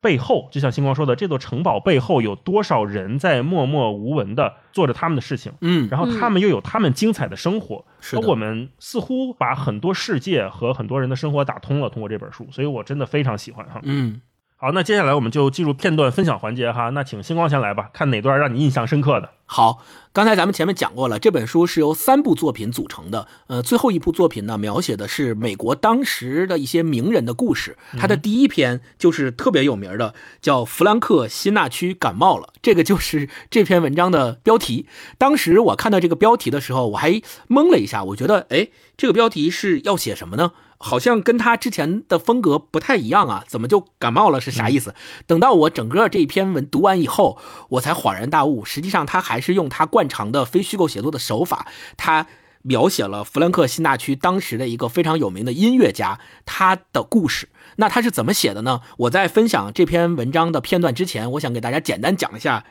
[0.00, 7.84] 背后，就像星光说的，这座城堡背后有多少人在默默无闻的做着他们的事情，嗯，然后他们又有他们精彩的生活。
[8.00, 13.80] 是的我们似乎把很多世界和很多人的生活打通了，通过这本书，所以我真的非常喜欢哈。
[13.84, 14.20] 嗯。
[14.62, 16.90] 好，那接下来我们就进入片段分享环节哈。
[16.90, 19.28] 那请星光先来吧，看哪段让你印象深刻的？
[19.44, 23.26] 好，刚才咱们前面讲过了，这本书是由三部作品组成的。
[23.48, 27.76] 呃，最后一部作品呢，描写的是美国当时的一些名人的故事。
[27.98, 34.86] 它的第一篇就是特别有名的，叫《弗兰克·辛纳区感冒了》，这个就是这篇文章的标题。
[35.18, 40.52] 当时我看到这个标题的时候，我还懵了一下，我觉得，哎，这个标题是要写什么呢？
[40.82, 44.94] 好像跟他之前的风格不太一样啊，怎么就感冒了是啥意思？
[45.26, 47.38] 等到我整个这一篇文读完以后，
[47.70, 52.26] 我才恍然大悟，实际上他还是用他惯常的非虚构写作的手法，他
[52.62, 57.48] 描写了弗兰克·辛纳区当时的一个非常有名的音乐家他的故事。
[57.76, 58.80] 那他是怎么写的呢？
[58.98, 62.64] 我在分享这篇文章的片段之前，我想给大家简单讲一下。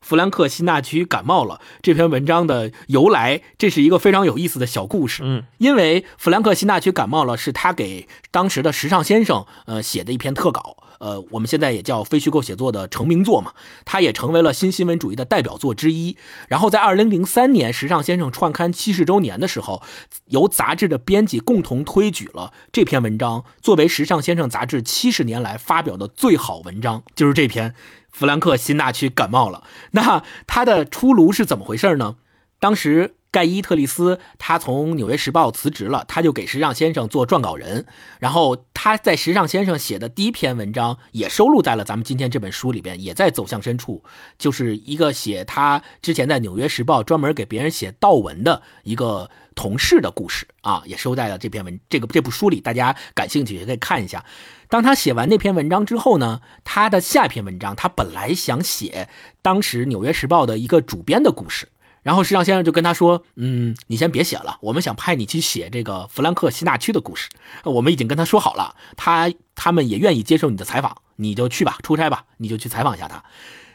[0.00, 5.22] 弗兰克·辛纳区感冒了这篇文章的由来，这是一个非常有意思的小故事。
[5.24, 13.52] 嗯，因为弗兰克·辛纳区感冒了，是他给当时的时尚先生呃写的一篇特稿，呃，我们现在也叫非虚构写作的成名作嘛，
[13.84, 16.16] 他也成为了新新闻主义的代表作之一。
[16.48, 19.82] 然后在二零零三年时尚先生创刊七十周年的时候，
[20.26, 27.74] 由杂志的编辑共同推举了这篇文章作为时尚先生杂志七十年来发表的最好文章，就是这篇。
[28.10, 32.16] 弗兰克·辛纳区感冒了，那他的出炉是怎么回事呢？
[32.58, 37.86] 当时盖伊特利斯他从《纽约时报》辞职了，他就给时尚先生做撰稿人。
[38.18, 44.02] 然后他在时尚先生写的第一篇文章也收录在了咱们今天这本书里边，也在走向深处，
[44.38, 52.60] 就是一个写他之前在《纽约时报》专门给别人写悼文的一个同事的故事啊，也收在了这篇文这个这部书里。
[52.60, 54.24] 大家感兴趣也可以看一下。
[54.68, 59.08] 当他写完那篇文章之后呢，他的下一篇文章他本来想写
[59.42, 61.68] 当时《纽约时报》的一个主编的故事。
[62.06, 67.28] 然后时尚先生就跟他说：“嗯，你先别写了，我们想派你去写这个弗兰克西纳区的故事。
[67.64, 73.24] 我们已经跟他说好了，他他们也愿意接受你的采访，你就去吧，出差吧，你就去采访一下他。”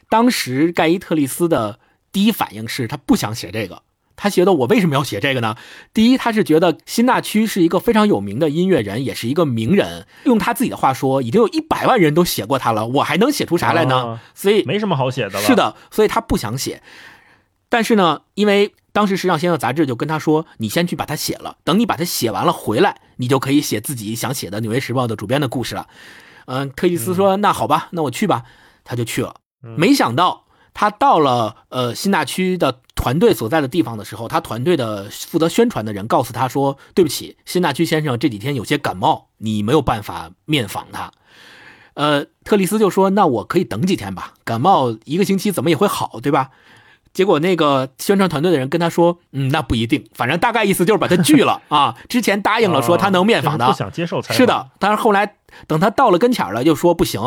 [0.07, 1.79] 当时盖伊特利斯的
[2.13, 3.81] 第一反应是他不想写这个。
[4.15, 5.57] 他觉得我为什么要写这个呢？
[5.93, 10.05] 第一，他是觉得辛纳区是一个非常有名的音乐人，也是一个名人。
[10.23, 14.21] 用他自己的话说，已经有一百万人都写过他了，我还能写出啥来呢？
[14.33, 15.41] 所以没什么好写的了。
[15.41, 16.81] 是的，所以他不想写。
[17.71, 25.87] 但是呢，因为当时《时尚先生》杂志就跟他说：“你先去把它写了，等你把它写完了回来，你就可以写自己想写的《纽约时报》的主编的故事了。”
[26.47, 28.43] 嗯，特里斯说：“那好吧，那我去吧。”
[28.83, 29.37] 他就去了。
[29.61, 30.43] 没想到。
[30.73, 41.11] 他到了呃新大区的团队所在的地方的时候，他团队的负责宣传的人告诉他说：“对不起，新大区先生这几天有些感冒，你没有办法面访他。”
[41.95, 46.51] 呃，特里斯就说：“那我可以等几天吧，感冒一个星期怎么也会好，对吧？”
[47.13, 51.95] 结果那个宣传团队的人跟他说：“嗯，那不一定，反正大概意思就是把他拒了 啊。
[52.07, 54.21] 之前答应了说他能面访的，不想接受。
[54.21, 55.35] 是的，但是后来
[55.67, 57.21] 等他到了跟前了，又说不行。”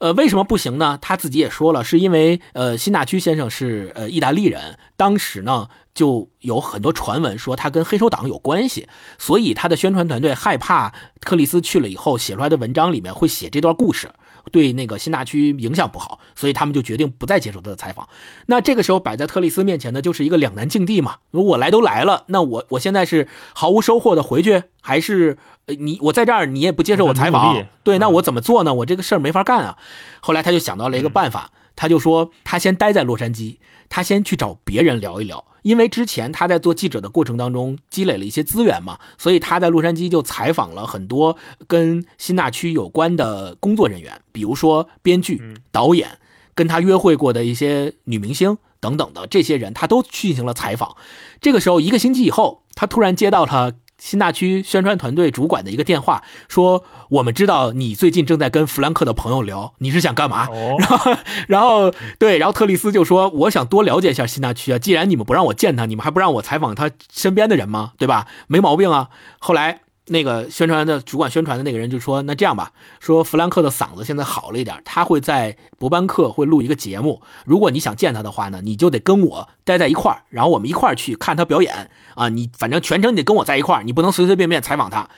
[0.00, 0.98] 呃，为什么不行呢？
[1.02, 14.08] 他自己也说了，是因为呃，辛纳屈先生是呃意大利人，当时呢就有很多传闻说他跟黑手党有关系，所以他的宣传团队害怕克里斯去了以后写出来的文章里面会写这段故事。
[14.52, 18.08] 对那个新大区影响不好，所以他们就决定不再接受他的采访。
[18.46, 21.16] 那这个时候摆在特里斯面前的就是一个两难境地嘛。
[21.30, 27.54] 如果我来都来了，那我我现在是毫无收获的回去，还是你我在这儿你也不接受我采访？
[27.84, 28.74] 对，那我怎么做呢？
[28.74, 29.76] 我这个事儿没法干啊。
[30.20, 35.44] 后来他就想到了一个办法，他就说他先待在洛杉矶，他先去找别人聊一聊。
[35.62, 46.18] 因为之前他在做记者的过程当中积累了一些资源嘛，所以他在洛杉矶就采访了很多跟新大区有关的工作人员，比如说编剧、导演，
[46.54, 50.96] 跟他约会过的一些女明星等等的这些人，他都进行了采访。
[51.40, 53.72] 这个时候，一个星期以后，他突然接到他。
[54.00, 60.48] 新大区宣传团队主管的一个电话说：“我们知道你最近正在跟弗兰克的朋友聊，你是想干嘛？”
[60.80, 67.92] 然后，然后对，然后特里斯就说：“我想多了解一下新大区啊，既然你们不让我见他，你们还不让我采访他身边的人吗？
[67.98, 68.26] 对吧？
[68.48, 69.82] 没毛病啊。”后来。
[70.10, 77.22] 那个宣传的主管宣传的那个人就说：“那这样吧，说弗兰克的嗓子现在好了一点，他会在伯班克会录一个节目。
[77.46, 82.28] 如果你想见他的话呢，你就得跟我待在一块儿，然后我们一块儿去看他表演啊。
[82.28, 85.08] 你反正全程你得跟我在一块儿，你不能随随便便采访他。”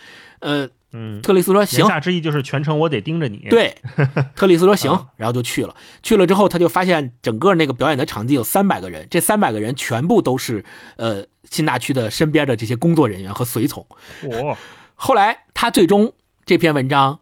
[0.40, 3.46] 呃，嗯，特里斯说：“行。”言下之意就是全程我得盯着你。
[3.48, 3.76] 对，
[4.34, 5.74] 特里斯说：“行。”然后就去了。
[6.02, 10.64] 去了之后，他就发现整个那个表演的场地有三百个人，这三百个人全部都是
[10.96, 13.86] 呃新大区的身边的这些工作人员和随从。
[14.24, 14.58] 哇！
[15.04, 16.12] 后来，他最终
[16.46, 17.18] 这篇文章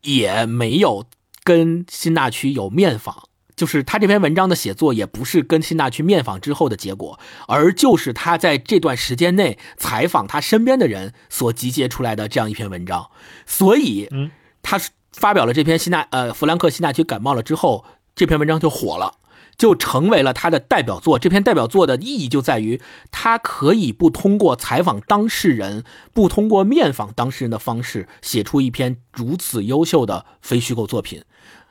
[0.00, 1.04] 也没有
[1.44, 13.10] 跟新大区有面访，就是他这篇文章的写作也不是跟新大区面访之后的结果，而就是他在这段时间内采访他身边的人所集结出来的这样一篇文章。
[13.44, 14.30] 所以，嗯，
[14.62, 14.80] 他
[15.12, 17.84] 发表了这篇新大呃弗兰克新大区感冒了之后，
[18.16, 19.16] 这篇文章就火了。
[19.58, 21.18] 就成为了他的代表作。
[21.18, 31.24] 这篇代表作的意义就在于，他可以不通过采访当事人，不通过面访当事人的方式，写出一篇如此优秀的非虚构作品。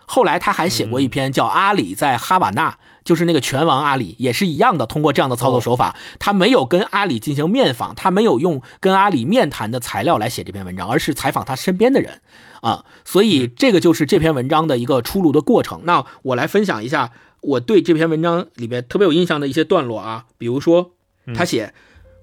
[0.10, 2.72] 后来他还写过一篇叫《阿里在哈瓦那》，
[3.04, 12.22] 就是那个拳王阿里，也是一样的，通过这样的操作手法，他没有跟阿里进行面访，他没有用跟阿里面谈的材料来写这篇文章，而是采访他身边的人
[12.62, 12.86] 啊。
[13.04, 15.82] 所以这个就是这篇文章的一个出炉的过程。
[15.84, 17.12] 那我来分享一下。
[17.42, 20.94] 我对这篇文章里面特别有印象的一些段落啊，比如说，
[21.36, 21.74] 他写，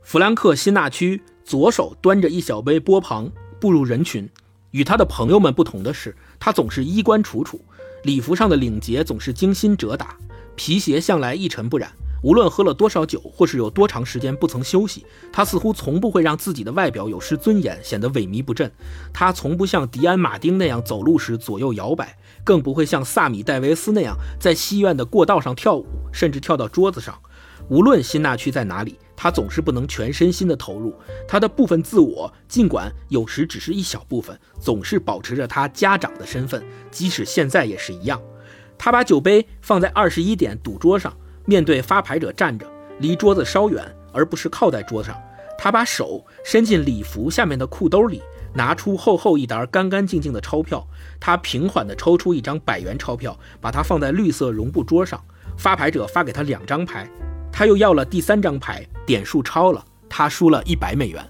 [0.02, 4.28] 弗兰克辛纳区左手端着一小杯波旁步入人群，
[4.72, 7.60] 与他的朋友们不同的是，他总是衣冠楚楚，
[8.02, 10.16] 礼服上的领结总是精心折打，
[10.56, 11.90] 皮鞋向来一尘不染。
[12.22, 18.72] 无论喝了多少酒，或是有多长时间不曾休息，他似乎从不会让自己的外表有失尊严，显得萎靡不振。
[19.12, 22.16] 他从不像迪安·马丁那样走路时左右摇摆。
[22.44, 27.18] 更不会像萨米·戴维斯那样在戏院的过道上跳舞，甚至跳到桌子上。
[27.70, 30.94] 无论辛纳区在哪里，他总是不能全身心的投入。
[31.26, 38.20] 他的部分自我，尽管有时只是一小部分，总是保持着他家长的身份，即使现在也是一样。
[38.76, 45.16] 他把酒杯放在二十一点赌桌上，面对发牌者站着，离桌子稍远，而不是靠在桌上。
[45.56, 48.20] 他把手伸进礼服下面的裤兜里。
[48.56, 50.86] 拿出厚厚一沓干干净净的钞票，
[51.26, 55.18] 他平缓地抽出一张百元钞票，把它放在绿色绒布桌上。
[55.56, 57.08] 发牌者发给他两张牌，
[57.50, 61.26] 他又要了第三张牌，点数超了，他输了一百美元。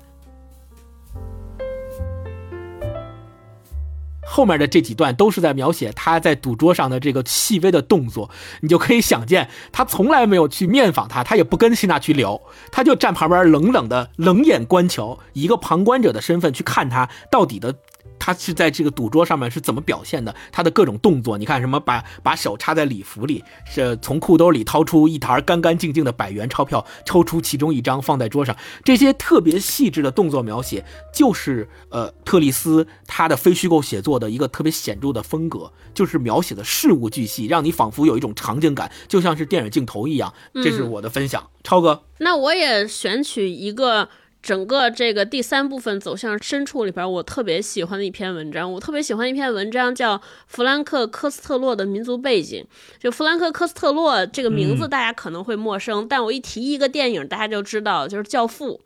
[4.27, 8.29] 后面的这几段都是在描写他在赌桌上的这个细微的动作，
[8.63, 12.41] 你就可以想见，他从来没有去面访他，他也不跟希娜去聊，
[12.73, 17.77] 他就站旁边冷冷的冷眼观瞧，以一个旁观者的身份去看他到底的。
[18.25, 20.35] 他是在这个赌桌上面是怎么表现的？
[20.51, 21.79] 他的各种动作，你看什么？
[21.79, 28.57] 把把手插在礼服里，是从裤兜里掏出一沓干干净净的百元钞票，抽出其中一张放在桌上。
[28.83, 40.33] 这些特别细致的动作描写，就是呃特丽斯他的非虚构写作的一个特别显著的风格，就是描写的事无巨细，让你仿佛有一种场景感，就像是电影镜头一样。
[40.55, 42.05] 这是我的分享，超哥。
[42.21, 44.09] 那我也选取一个。
[44.45, 52.63] 整个这个第三部分走向深处里边，我特别喜欢的一篇文章，我特别喜欢一篇文章叫弗兰克·科斯特洛的民族背景。
[52.99, 58.83] 就弗兰克·科斯特洛这个名字大家可能会陌生，但我一提一个电影，大家就知道，就是《教父》。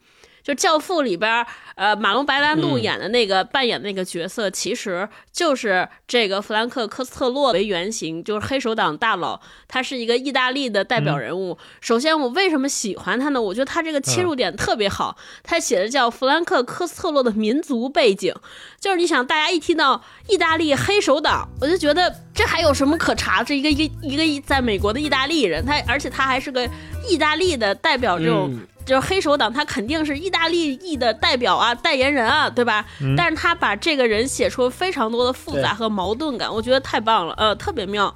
[0.49, 1.45] 就《教父》里边，
[1.75, 9.39] 呃，马龙白兰度演的那个扮演那个角色，其实就是这个弗兰克·科斯特洛为原型，就是黑手党大佬，
[9.69, 11.59] 他是一个意大利的代表人物。
[11.83, 13.43] 首先，我为什么喜欢他呢？
[13.43, 18.35] 我觉得他这个切入点特别好，他写的叫弗兰克·科斯特洛的民族背景，
[18.81, 23.45] 就是你想，大家一听到意大利黑手党，我就觉得这还有什么可查？
[23.45, 26.67] 这一个一一个在美国的意大利人，他而且他还是个
[27.09, 28.59] 意大利的代表这种。
[28.87, 32.83] 就是黑手党，他肯定是意大利裔的代表啊，代言人啊，对吧？
[33.19, 38.15] 但是他把这个人写出非常多的复杂和矛盾感，我觉得太棒了，呃，特别妙。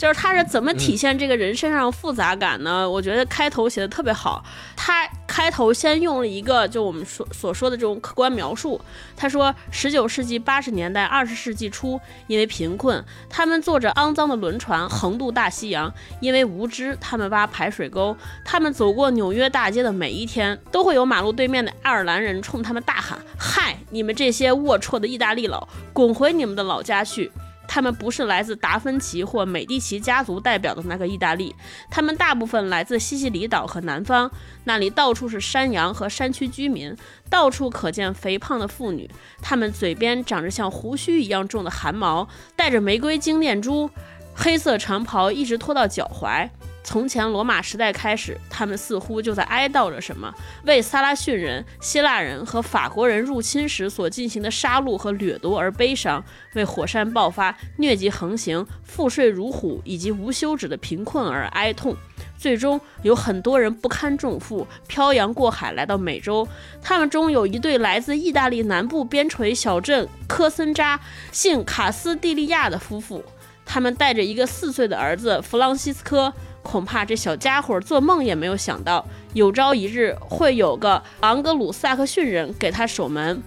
[0.00, 2.88] 就是他是怎么体现这个人身上复杂感呢？
[2.88, 4.42] 我觉得开头写的特别好。
[4.74, 8.80] 他开头先用了一个就我们所所说的这种客观描述。
[9.14, 15.90] 他说，十九世纪八十年代、二十世纪初，因为贫困，他们坐着肮脏的轮船横渡大西洋；
[16.22, 18.16] 因为无知，他们挖排水沟。
[18.42, 27.30] 他们走过纽约大街的每一天，都会有马路对面的爱尔兰人冲他们大喊：“嗨，你们这些龌龊的意大利佬，滚回你们的老家去！”
[27.72, 31.54] 他们不是来自达芬奇或美第奇家族代表的那个意大利，
[31.88, 34.28] 他们大部分来自西西里岛和南方，
[34.64, 36.92] 那里到处是山羊和山区居民，
[37.30, 39.08] 到处可见肥胖的妇女，
[39.40, 43.88] 他们嘴边长着像胡须一样重的汗毛，戴着玫瑰金链珠，
[44.34, 46.50] 黑色长袍一直拖到脚踝。
[46.82, 50.32] 从前罗马时代开始，他们似乎就在哀悼着什么，
[50.64, 56.24] 为萨拉逊人、希腊人和法国人入侵时所进行的杀戮和掠夺而悲伤，
[56.54, 61.94] 为火山爆发、疟疾横行、赋税如虎以及无休止的贫困而哀痛。
[62.36, 66.48] 最终，有很多人不堪重负，漂洋过海来到美洲。
[66.82, 70.98] 他们中有一对来自意大利南部边陲小镇科森扎、
[71.30, 73.22] 姓卡斯蒂利亚的夫妇，
[73.66, 76.32] 他们带着一个四岁的儿子弗朗西斯科。
[76.62, 79.04] 恐怕这小家伙做梦也没有想到，
[79.34, 83.42] 有朝一日会有个昂格鲁萨克逊人给他守门。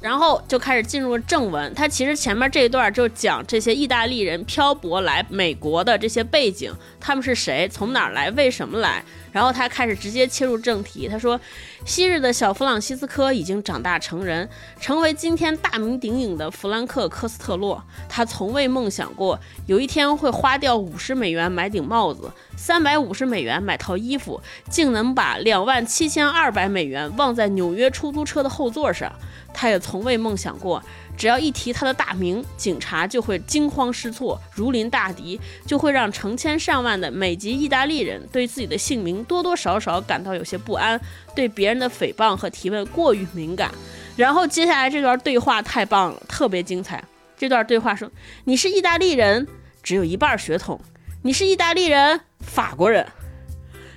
[0.00, 1.72] 然后就开始进入正文。
[1.74, 9.04] 他其实前面这一段就讲这些意大利人漂泊来美国的这些背景，他们是谁，从哪儿来，为什么来。
[9.32, 11.08] 然后他开始直接切入正题。
[11.08, 11.40] 他说，
[11.84, 14.48] 昔日的小弗朗西斯科已经长大成人，
[14.80, 17.82] 成为今天大名鼎鼎的弗兰克·科斯特洛。
[18.08, 29.10] 他从未梦想过有一天会花掉五十美元买顶帽子，三百五十美元买套衣服，竟能把两万七千二百美元忘在纽约出租车的后座上。
[29.54, 30.82] 他也从未梦想过，
[31.16, 41.00] 只要一提他的大名，警察就会惊慌失措，如临大敌，就会让成千上万的美籍意大利人对自己的姓名多多少少感到有些不安，
[41.34, 43.70] 对别人的诽谤和提问过于敏感。
[44.16, 47.02] 然后接下来这段对话太棒了，特别精彩。
[47.36, 48.10] 这段对话说
[48.44, 49.46] ：“你是意大利人，
[49.82, 50.78] 只有一半血统；
[51.22, 53.04] 你是意大利人，法国人；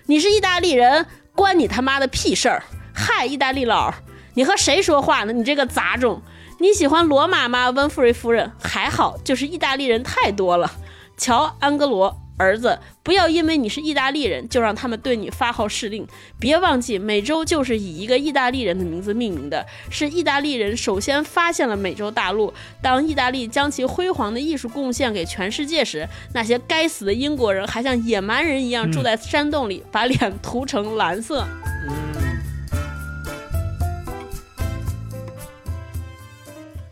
[0.06, 2.64] 你是意大利人，关你他妈的屁事儿！
[2.94, 3.94] 嗨，意大利佬！”
[4.36, 5.32] 你和谁说话呢？
[5.32, 6.22] 你这个杂种！
[6.58, 8.52] 你喜欢罗马吗，温弗瑞夫人？
[8.62, 10.72] 还好，就是意大利人太多了。
[11.18, 16.08] 瞧，安格罗儿子，不要因为你是意大利人就让他们对你发号施令。
[16.40, 22.54] 别忘记，美洲就是以一个意大利人的名字命名的，是意大利人首先发现了美洲大陆。
[22.82, 31.46] 当意大利将其辉煌的艺术贡献给全世界时，那些该死的英国人还像野蛮人一样住在山洞里，把脸涂成蓝色。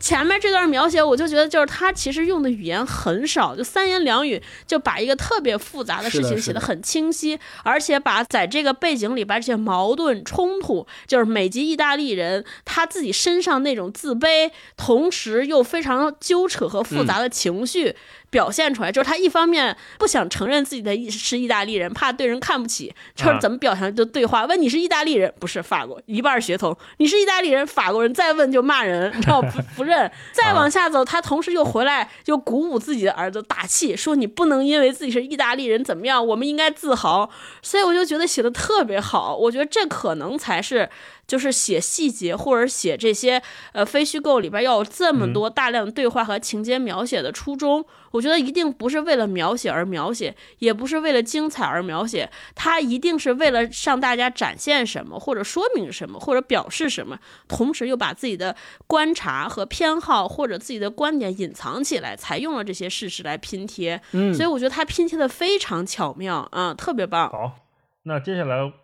[0.04, 17.96] 前面这段描写，我就觉得就是他其实用的语言很少，就三言两语就把一个特别复杂的事情写得很清晰，而且把在这个背景里边这些矛盾冲突，就是美籍意大利人他自己身上那种自卑，同时又非常纠扯和复杂的情绪。
[18.34, 30.10] 表现出来就是他一方面不想承认自己的是意大利人，怕对人看不起，就是怎么表现就对话问你是意大利人不是法国一半血统，你是意大利人法国人再问就骂人，你知道不 不认。
[30.32, 37.30] 再往下走，他同时又回来，又鼓舞自己的儿子，打气说：“你不能因为自己是意大利人怎么样，我们应该自豪。”
[37.62, 39.36] 所以我就觉得写的特别好。
[39.36, 40.90] 我觉得这可能才是。
[41.26, 57.18] 就是写细节或者写这些呃非虚构里边要有这么多大量对话和情节描写的初衷，我觉得一定不是为了描写而描写，也不是为了精彩而描写，它一定是为了向大家展现什么，或者说明什么，或者表示什么，
[57.48, 58.54] 同时又把自己的
[58.86, 64.00] 观察和偏好或者自己的观点隐藏起来，才用了这些事实来拼贴。
[64.12, 67.30] 嗯，所以我觉得他拼贴的非常巧妙啊，特别棒。
[67.30, 67.56] 好，
[68.04, 68.83] 那接下来。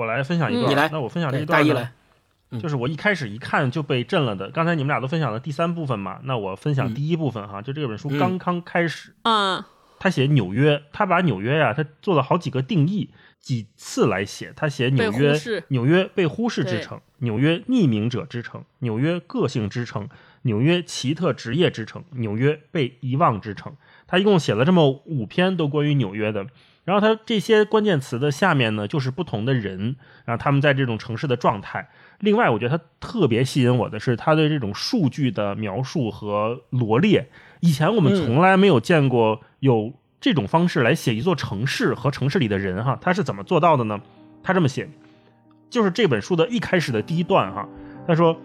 [0.00, 1.90] 我来分享一段，你来，那我分享这一段呢，
[2.58, 4.50] 就是我一开始一看就被震了的。
[4.50, 15.38] 刚才你们俩都分享了第三部分嘛，那我分享第一部分哈，就这本书刚刚开始啊，他写纽约，他把纽约呀，他做了好几个定义，几次来写，他写纽约，
[15.68, 20.08] 纽约被忽视之城，纽约匿名者之城，纽约个性之城，
[20.42, 23.76] 纽约奇特职业之城，纽约被遗忘之城。
[24.06, 26.46] 他一共写了这么五篇，都关于纽约的。
[26.84, 31.88] 然后它这些关键词的下面呢，就是不同的人，然后他们在这种城市的状态。
[32.20, 37.28] 另外，我觉得它特别吸引我的是他对这种数据的描述和罗列。
[37.60, 44.00] 以前我们从来没有见过有这种方式来写一座城市和城市里的人哈，他是怎么做到的呢？
[44.42, 44.88] 他这么写，
[45.68, 47.68] 就是这本书的一开始的第一段哈，
[48.06, 48.38] 他说：“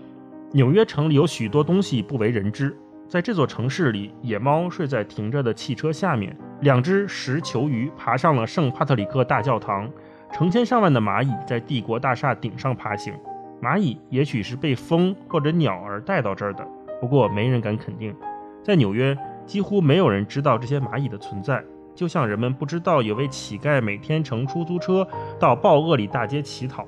[0.52, 2.76] 纽约城里有许多东西不为人知。”
[3.16, 9.89] 在这座城市里，野猫睡在停着的汽车下面，两只石球鱼爬上了圣帕特里克大教堂，
[10.34, 13.13] 成千上万的蚂蚁在帝国大厦顶上爬行。
[13.61, 16.68] 蚂蚁也许是被风或者鸟儿带到这儿的，
[16.99, 18.13] 不过没人敢肯定。
[18.61, 21.63] 在纽约，几乎没有人知道这些蚂蚁的存在，
[21.95, 25.07] 就像人们不知道有位乞丐每天乘出租车
[25.39, 26.86] 到鲍厄里大街乞讨，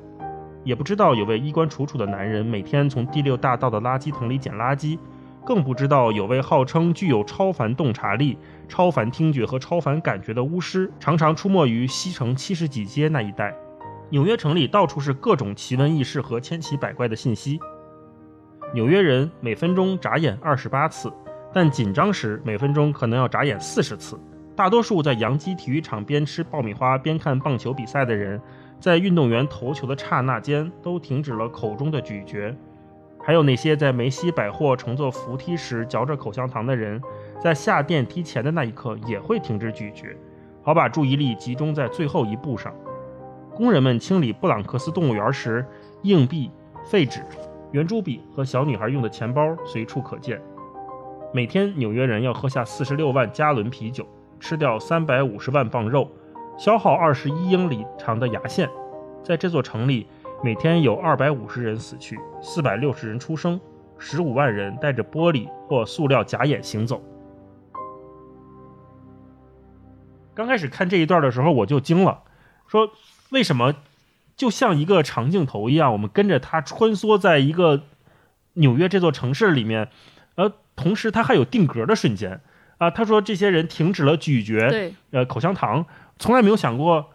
[0.66, 5.00] 也不知道有位衣冠楚楚的男人每天从第六大道的垃圾桶里捡垃圾。
[5.48, 8.38] 更不知道有位号称具有超凡洞察力、
[8.68, 13.56] 超凡听觉和超凡感觉的巫师，常常出没于西城七十几街那一带。
[14.10, 17.58] 纽约城里到处是各种奇闻异事和千奇百怪的信息。
[18.74, 21.10] 纽约人每分钟眨眼二十八次，
[21.54, 24.20] 但紧张时每分钟可能要眨眼四十次。
[24.54, 28.42] 大多数在洋基体育场边吃爆米花边看棒球比赛的人，
[28.82, 32.54] 在运动员投球的刹那间都停止了口中的咀嚼。
[33.28, 37.02] 还有那些在梅西百货乘坐扶梯时嚼着口香糖的人，
[37.42, 40.16] 在下电梯前的那一刻也会停止咀嚼，
[40.64, 42.74] 好把注意力集中在最后一步上。
[43.54, 45.66] 工人们清理布朗克斯动物园时，
[46.04, 46.50] 硬币、
[46.86, 47.20] 废纸、
[47.74, 50.42] 圆珠笔和小女孩用的钱包随处可见。
[51.34, 54.08] 每天，纽约人要喝下四十六万加仑啤酒，
[54.40, 56.10] 吃掉三百五十万磅肉，
[56.58, 58.70] 消耗二十一英里长的牙线。
[59.22, 60.08] 在这座城里。
[60.44, 63.60] 每天有二百五十人死去，四百六十人出生，
[63.98, 67.04] 十五万人戴着玻璃或塑料假眼行走。
[70.36, 72.22] 刚开始看这一段的时候，我就惊了，
[72.68, 72.92] 说
[73.32, 73.74] 为什么
[74.36, 77.82] 就像一个长镜头一样，我们跟着他穿梭在一个
[78.54, 79.90] 纽约这座城市里面，
[80.36, 82.42] 呃，同时他还有定格的瞬间
[82.78, 82.92] 啊。
[82.92, 84.72] 他说这些人停止了咀嚼，
[85.10, 85.88] 呃，口香糖，
[86.20, 87.10] 从来没有想过。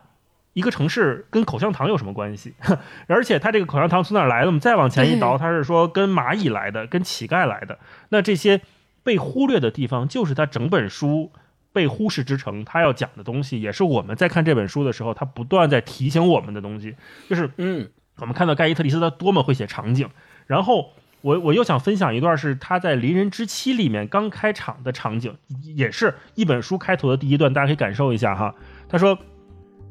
[0.54, 2.54] 一个城市跟口香糖有什么关系？
[3.08, 4.46] 而且它这个口香糖从哪来的？
[4.46, 7.78] 我们再往前一倒，它是说跟蚂蚁来的，跟乞丐来的。
[8.10, 8.60] 那这些
[9.02, 11.32] 被忽略的地方，就是他整本书
[11.72, 16.94] 被忽视之城，他要讲的东西，也是我们在看这本书的时候，他不断在提醒我们的东西。
[17.30, 17.88] 就是，嗯，
[18.18, 20.08] 我们看到盖伊特里斯他多么会写场景。
[20.46, 20.90] 然后
[21.22, 25.34] 我我又想分享一段，是他在《离人之妻》里面刚开场的场景，
[25.74, 28.54] 也是一本书开头的第一段，大家可以感受一下哈。
[28.88, 29.18] 他说。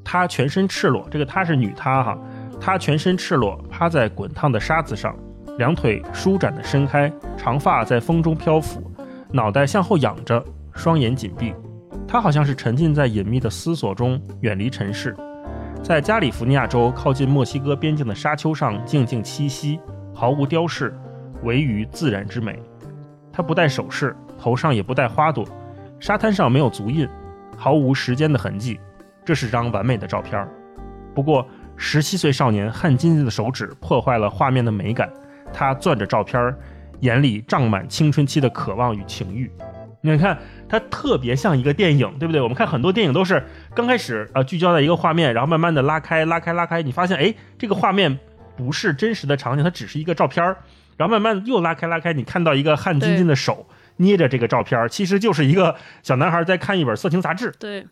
[0.03, 2.17] 她全身赤裸，这个她是女她哈，
[2.59, 5.15] 她全身赤裸，趴在滚烫的沙子上，
[5.57, 8.81] 两腿舒展的伸开，长发在风中漂浮，
[9.31, 10.43] 脑袋向后仰着，
[10.73, 11.53] 双眼紧闭。
[12.07, 15.15] 她好像是沉浸在隐秘的思索中，远离尘世，
[15.81, 19.79] 在加利福尼亚州靠近墨西哥边境的沙丘上静静栖息，
[20.13, 20.93] 毫无雕饰，
[21.43, 22.61] 唯于自然之美。
[23.31, 25.47] 她不戴首饰，头上也不戴花朵，
[26.01, 27.07] 沙滩上没有足印，
[27.55, 28.77] 毫无时间的痕迹。
[29.23, 30.47] 这是张完美的照片
[31.13, 35.11] 不过十七岁少年汗津津的手指破坏了画面的美感。
[35.53, 36.55] 他攥着照片
[37.01, 39.51] 眼里胀满青春期的渴望与情欲。
[39.99, 42.41] 你看，它特别像一个电影，对不对？
[42.41, 43.43] 我们看很多电影都是
[43.75, 48.17] 刚开始啊聚焦在一个画面，然后慢慢的拉开、拉开、拉开，你发现哎，这个画面
[48.55, 50.43] 不是真实的场景，它只是一个照片
[50.97, 53.67] 然后慢慢又拉开、拉开，你看到一个汗津津的手
[53.97, 57.51] 捏着这个照片其实就是一个小男孩在看一本色情杂志。
[57.59, 57.85] 对。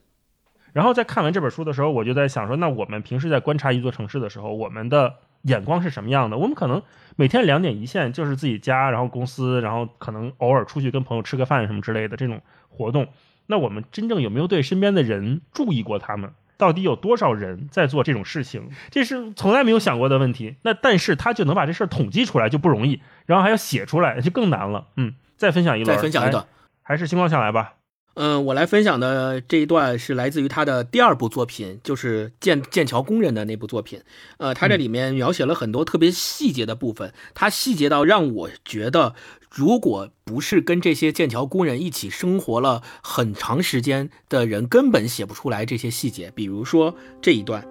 [0.74, 6.38] 然后在看完这本书的时候，我就在想说，那我们平时在观察一座城市的时候，我们的眼光是什么样的。
[6.38, 6.82] 我们可能
[7.16, 13.08] 每天两点一线，就是自己家，然后公司，然后可能偶尔出去跟朋友吃个饭什么之类的这种活动。
[13.48, 16.32] 那我们真正有没有对身边的人注意过他们？
[16.58, 18.70] 到底有多少人在做这种事情？
[18.92, 20.58] 这是从来没有想过的问题。
[20.64, 24.88] 那但是他就能把这事儿统计出来就不容易，然后还要写出来就更难了。
[24.98, 26.46] 嗯，再分享一轮，再分享一段，
[26.84, 27.76] 还是星光下来吧。
[28.22, 34.02] 嗯，我来分享的这一段是来自于他的第二部作品，就是剑剑桥工人的那部作品。
[34.40, 39.16] 呃，他这里面描写了很多特别细节的部分，他细节到让我觉得，
[39.50, 46.30] 如果不是跟这些剑桥工人一起生活了很长时间的人，根本写不出来这些细节。
[46.36, 47.66] 比如说这一段，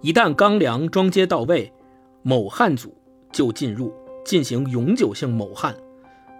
[0.00, 1.72] 一旦钢梁装接到位，
[2.22, 2.96] 某焊组
[3.32, 3.92] 就进入
[4.24, 5.74] 进行永久性某焊。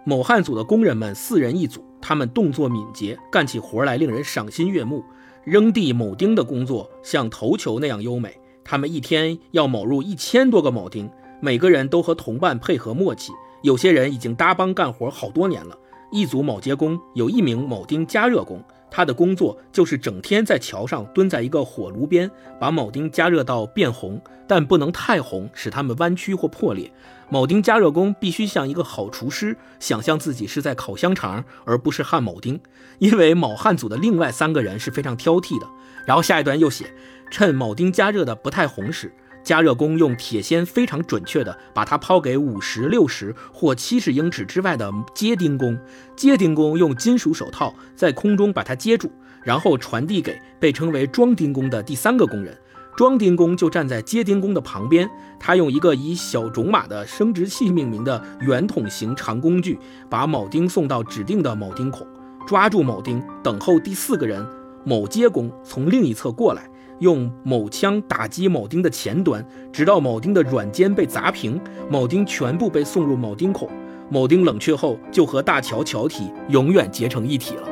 [0.04, 1.83] 某焊组的工人们四人一组。
[2.06, 5.02] 他们动作敏捷，干起活来令人赏心悦目。
[5.42, 8.38] 扔地铆钉的工作像投球那样优美。
[8.62, 11.08] 他们一天要铆入一千多个铆钉，
[11.40, 13.32] 每个人都和同伴配合默契。
[13.62, 15.78] 有些人已经搭帮干活好多年了。
[16.12, 18.62] 一组铆接工有一名铆钉加热工，
[18.96, 22.30] 他的工作就是整天在桥上蹲在一个火炉边，
[22.60, 26.88] 把铆钉加热到变红，但不能太红，使它们弯曲或破裂。
[27.28, 32.60] 铆钉加热工必须像一个好厨师，想象自己是在烤香肠，而不是焊铆钉，
[33.00, 35.66] 因为铆焊组的另外三个人是非常挑剔的。
[36.06, 36.94] 然后下一段又写，
[37.32, 39.12] 趁铆钉加热的不太红时，
[39.44, 45.78] 加热工用铁锨非常准确地把它抛给五十六十或七十英尺之外的接钉工，
[46.16, 49.12] 接钉工用金属手套在空中把它接住，
[49.44, 52.56] 然后传递给被称为装钉工的第三个工人。
[52.96, 59.76] 装钉工就站在接钉工的旁边，他用一个以小种马的生殖器命名的圆筒形长工具，
[60.08, 62.06] 把铆钉送到指定的铆钉孔，
[62.46, 64.46] 抓住铆钉，等候第四个人
[64.86, 66.70] 铆接工从另一侧过来，
[67.00, 73.68] 用铆枪打击铆钉的前端，直到铆钉的软尖被砸平，铆钉全部被送入铆钉孔，
[74.10, 77.68] 铆钉冷却后就和大桥桥体永远结成一体了。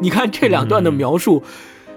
[0.00, 1.42] 你看这两段的描述。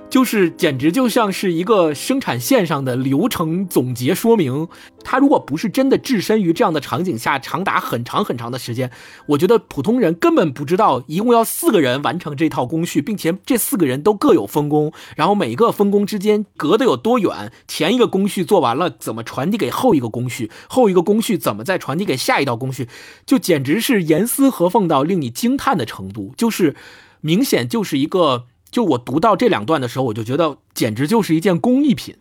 [0.09, 4.67] 就是简直就像是一个生产线上的流程总结说明。
[5.03, 8.89] 他如果不是真的置身于这样的场景下，长达很长很长的时间，
[9.27, 17.51] 我觉得普通人根本不知道一共要四个人完成这套工序，并且这四个人都各有分工，然后每个分工之间隔得有多远。
[17.67, 20.49] 前一个工序做完了，怎么传递给后一个工序？
[20.67, 22.87] 后一个工序怎么再传递给下一道工序？
[23.25, 26.33] 就简直是严丝合缝到令你惊叹的程度。
[26.37, 26.75] 就是
[27.21, 28.45] 明显就是一个。
[28.75, 32.17] 就我读到这两段的时候，我就觉得简直就是一件工艺品。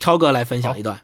[0.00, 1.00] 超哥来分享一段，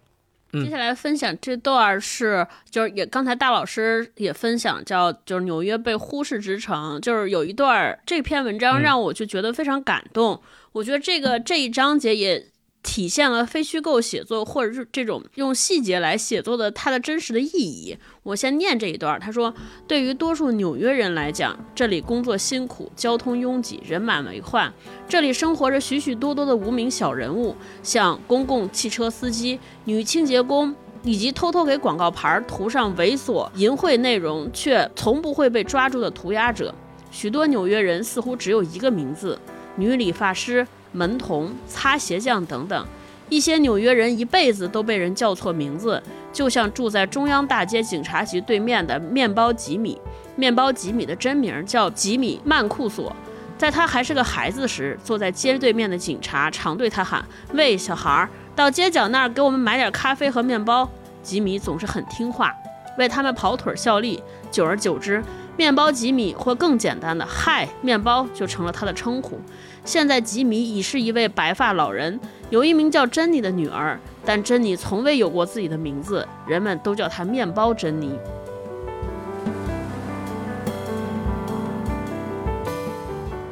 [0.50, 10.42] 接下来分享这段是就是也刚才大老师也分享叫就是纽约被忽视之城，就是有一段这篇文章让我就觉得非常感动。
[10.72, 12.46] 我觉得这个这一章节也。
[12.82, 17.96] 体现了非虚构写作，或者是这种用细节来写作的它的真实的意义。
[18.22, 19.52] 我先念这一段，他说
[19.86, 24.72] ：“对于多数纽约人来讲，这里工作辛苦，交通拥挤，人满为患。
[25.08, 36.74] 这里生活着许许多多的无名小人物，像公共汽车司机、女清洁工，以及偷偷给广告牌涂上猥琐淫秽内容却从不会被抓住的涂鸦者。
[37.10, 39.38] 许多纽约人似乎只有一个名字：
[39.76, 40.66] 女理发师。”
[40.98, 42.86] 门童、擦鞋匠等等，
[43.28, 49.96] 一些纽约人一辈子都被人叫错名字，就像住在中央大街警察局对面的面包吉米。
[50.34, 53.14] 面包吉米的真名叫吉米曼库索。
[53.56, 57.24] 在他还是个孩子时，坐在街对面的警察常对他喊
[57.54, 60.88] ：“喂，小孩儿，到街角那儿给我们买点咖啡和面包。”
[61.22, 62.52] 吉米总是很听话，
[62.98, 64.20] 为他们跑腿效力。
[64.50, 65.22] 久而久之，
[65.56, 69.40] 面包吉米或更简单的“嗨，面包”就成了他的称呼。
[69.88, 72.20] 现在吉米已是一位白发老人，
[72.50, 78.12] 有一名叫珍妮的女儿，但珍妮从未有过自己的名字，人们都叫她面包珍妮。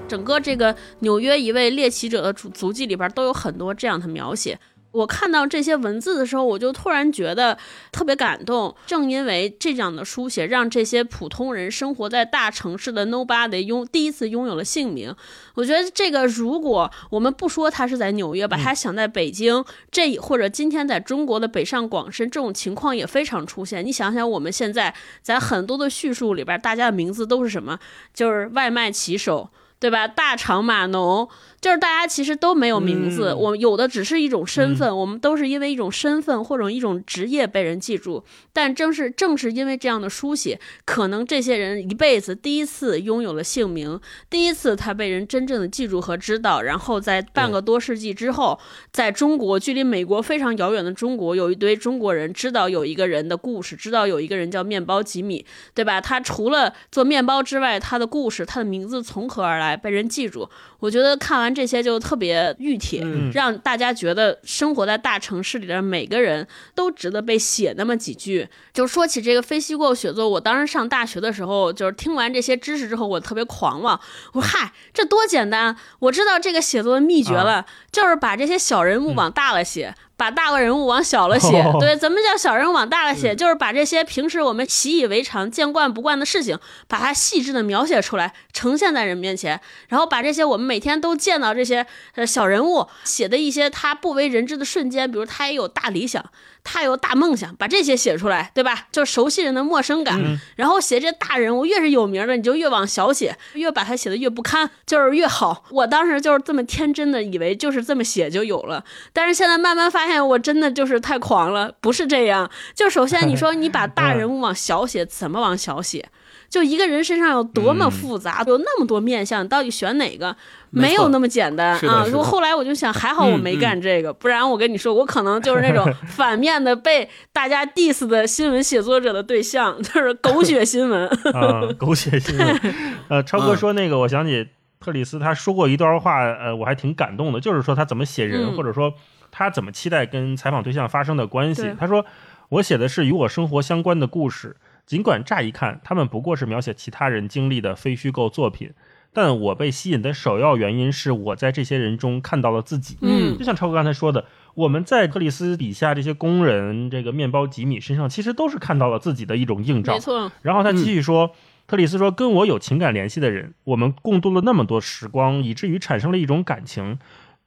[0.06, 4.60] 整个这个纽约一位猎奇者的足迹里边都有很多这样的描写。
[4.96, 7.56] 我看到这些文字的时候，我就突然觉得
[7.92, 8.74] 特别感动。
[8.86, 15.14] 正因为这样的书写，让这些普通人生活在大城市的 Nobody 拥第一次拥有了姓名。
[15.54, 23.84] 我觉得这个，如果我们不说他是在纽约，把他想在北京，这或者今天在中国的北上广深，这种情况也非常出现。
[23.84, 27.78] 你想想，我们现在在很多的叙述里边，大家的名字都是什么？
[28.14, 29.50] 就是外卖骑手。
[29.78, 30.08] 对吧？
[30.08, 31.28] 大厂码农，
[31.60, 38.24] 就是大家其实都没有名字，嗯我有的只是一种身份，我们都是因为一种身份或者一种职业被人记住。
[38.52, 44.00] 但正是正是因为这样的书写，可能这些人一辈子第一次拥有了姓名，
[44.30, 48.58] 第一次他被人真正的记住和知道，然后在半个多世纪之后，
[48.90, 56.00] 在中国距离美国非常遥远的中国，有一堆中国人知道有一个人的故事，知道有一个人叫面包吉米，对吧？
[56.00, 60.50] 他除了做面包之外，他的故事、他的名字从何而来，被人记住。
[60.78, 68.48] 我觉得看完这些就特别熨帖，嗯让大家觉得生活在大城市里的每个人都值得被写那么几句。
[68.72, 73.98] 就说起这个非虚构写作，我当时上大学的时候，就是听完这些知识之后，我特别狂妄。
[74.32, 75.76] 我说：“嗨，这多简单！
[76.00, 79.94] 我知道这个写作的秘诀了，就是把这些小人物往大了写。
[80.18, 83.36] 把大个人物往小了写，哦 对，怎么叫小人物往大了写？
[83.36, 86.58] 就是把这些平时我们习以为常、见惯不惯的事情，
[86.88, 96.24] 把它细致的描写出来，呈现在人面前，然后把这些我们每天都见到这些呃小人物写的一些他不为人知的瞬间，比如他也有大理想，
[96.64, 98.86] 他有大梦想，把这些写出来，对吧？
[98.90, 100.20] 就是熟悉人的陌生感。
[100.56, 105.64] 然后写这大人物越是有名的，你就越往小写，越把他写的越不堪，就是越好。
[105.70, 112.50] 我当时就是这么天真的以为就是这么写就有了，但是现在慢慢发现我真的就是太狂了，不是这样。
[112.74, 116.08] 就首先你说你把大人物往小写，怎么往小写？
[116.48, 120.36] 就一个人身上有多么复杂，有那么多面相，你到底选哪个？
[120.76, 122.04] 没有那么简单啊！
[122.06, 131.08] 如果后来我就想，还好我没干这个，不然我跟你说，我可能就是那种反面的被大家 diss 的新闻写作者的对象，就是狗血新闻。
[131.32, 132.74] 啊，狗血新闻。
[133.08, 134.46] 呃，超哥说那个，我想起
[134.78, 138.92] 特里斯他说过一段话，呃，我还挺感动的，就是说他怎么写人，嗯或者说
[139.30, 141.74] 他怎么期待跟采访对象发生的关系。
[141.78, 142.04] 他说
[142.50, 148.72] ：“我写的是与我生活相关的故事，尽管乍一看他们不过是描写其他人经历的非虚构作品。”
[149.16, 152.98] 但我被吸引的首要原因是我在这些人中看到了自己。
[153.00, 160.00] 嗯就像超哥刚才说的，我们在克里斯底下这些工人，这个面包吉米身上，其实都是看到了自己的一种映照没。
[160.00, 161.30] 错，然后他继续说，
[161.66, 166.98] 特里斯说，跟我有情感联系的人，我们共度了那么多时光，以至于产生了一种感情。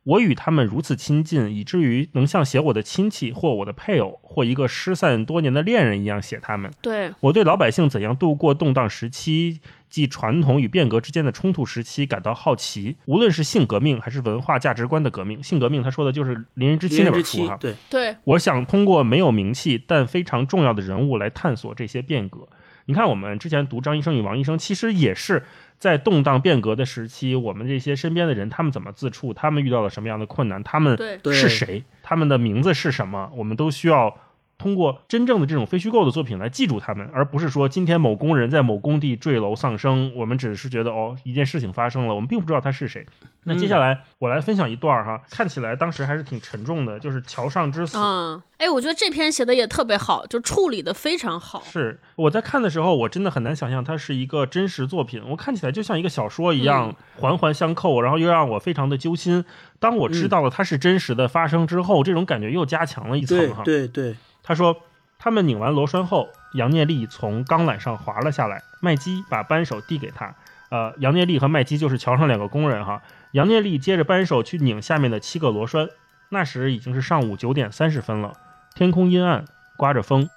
[0.04, 6.72] 我与他们如此亲近，以至于能像写我的亲戚或我的配偶或一个失散多年的恋人一样写他们。
[6.82, 12.96] 对，我对老百姓怎样度过动荡时期，即传统与变革之间的冲突时期感到好奇。
[13.06, 17.58] 无论是性革命还是文化价值观的革命，性革命他说的就是《邻人之妻》那本书哈，。
[17.60, 22.48] 对，对，我想通过没有名气但非常重要的人物来探索这些变革。
[22.90, 25.44] 你看，我们之前读张医生与王医生，其实也是
[25.78, 34.18] 在动荡变革的时期，我们这些身边的人，他们怎么自处，他们遇到了什么样的困难，他们是谁，他们的名字是什么，我们都需要
[34.60, 43.04] 通过真正的这种非虚构的作品来记住他们，而不是说今天某工人在某工地坠楼丧生，我们只是觉得哦一件事情发生了，我们并不知道他是谁。
[43.46, 47.98] 那接下来我来分享一段哈，看起来当时还是挺沉重的，就是桥上之死。
[47.98, 51.64] 嗯，哎，我觉得这篇写的也特别好，就处理的非常好。
[51.64, 55.24] 是我在看的时候，我真的很难想象它是一个真实作品。
[55.30, 59.46] 我看起来就像一个小说一样，环环相扣，然后又让我非常的揪心。
[59.80, 63.64] 当我知道了它是真实的发生之后，这种感觉又加强了一层对哈。
[63.64, 64.16] 对对，
[64.50, 64.76] 他说，
[65.20, 70.34] 他们拧完螺栓后，杨念力从钢缆上滑了下来，麦基把扳手递给他。
[70.72, 73.04] 呃，杨念力和麦基就是桥上两个工人哈。
[73.34, 75.88] 杨念力接着扳手去拧下面的七个螺栓。
[76.30, 78.34] 那时已经是上午九点三十分了，
[78.74, 79.46] 天空阴暗，
[79.78, 80.28] 刮着风，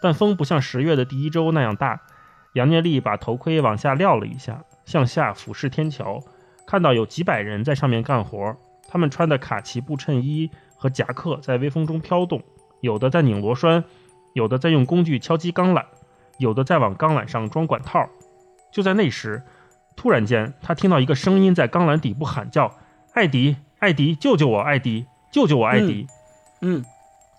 [0.00, 2.00] 但风不像十月的第一周那样大。
[2.54, 6.22] 杨念力把头盔往下撂了一下，向下俯视天桥，
[6.66, 8.56] 看到有几百人在上面干活，
[8.88, 12.42] 他们穿的卡其布衬衣和夹克在微风中飘动。
[12.86, 13.82] 有的在拧螺栓，
[14.32, 15.84] 有的在用工具敲击钢缆，
[16.38, 18.08] 有的在往钢缆上装管套。
[18.70, 19.42] 就在那时，
[19.96, 22.72] 突然间，他听到一个声音在钢缆底部喊叫
[23.12, 24.60] ：“艾迪，艾迪，救救我！
[24.60, 25.66] 艾迪，救救我！
[25.66, 26.06] 艾迪！”
[26.62, 26.84] 嗯，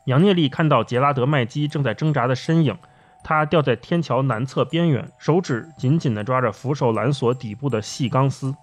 [0.06, 2.78] 杨聂丽看到杰拉德麦基正在挣扎的身影，
[3.24, 8.54] 他吊在天桥南侧边缘，手指紧紧地抓着扶手缆索底部的细钢丝。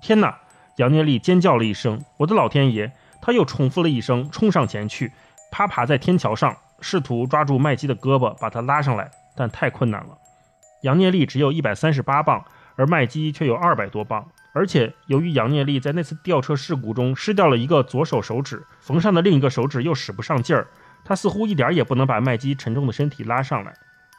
[0.00, 0.38] 天哪！
[0.76, 5.12] 杨聂丽尖叫了一声：“我的老天爷！”他又重复了一声，冲上前去。
[5.50, 10.16] 趴爬在天桥上，试图抓住麦基的胳膊，把他拉上来，但太困难了。
[10.82, 12.44] 杨涅利只有一百三十八磅，
[12.76, 14.26] 而麦基却有二百多磅。
[14.52, 20.66] 而且由于杨涅利在那次吊车事故中失掉了一个左手手指，缝上的另一个手指又使不上劲儿，
[21.04, 23.72] 他似乎一点也不能把麦基沉重的身体拉上来。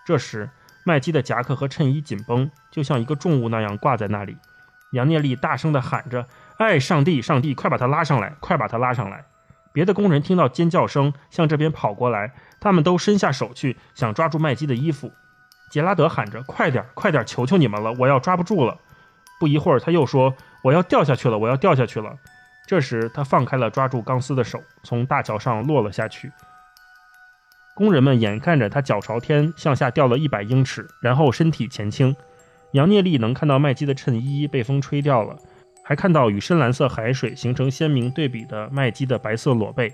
[0.05, 0.49] 这时，
[0.83, 4.37] 麦基的夹克和衬衣紧绷，就像一个重物那样挂在那里。
[4.93, 6.25] 杨涅利大声地喊着
[6.57, 9.23] ：“哎，上帝，上帝，快把他拉上来，快把他拉上来！”
[9.73, 15.11] 别的工人听到尖叫声，向这边跑过来，他们都伸下手去，想抓住麦基的衣服。
[15.69, 18.77] 杰拉德喊着：“快点，快点，求求你们了，我要抓不住了！”
[19.39, 22.13] 不一会儿，他又说：“我要掉下去了，我要掉下去了。”
[22.67, 26.31] 这时，他放开了抓住钢丝的手，从大桥上落了下去。
[27.73, 32.15] 工人们眼看着他脚朝天向下掉了一百英尺，然后身体前倾。
[32.73, 35.37] 杨聂力能看到麦基的衬衣被风吹掉了，
[35.83, 39.93] 还看到与深蓝色海水形成鲜明对比的麦基的白色裸背。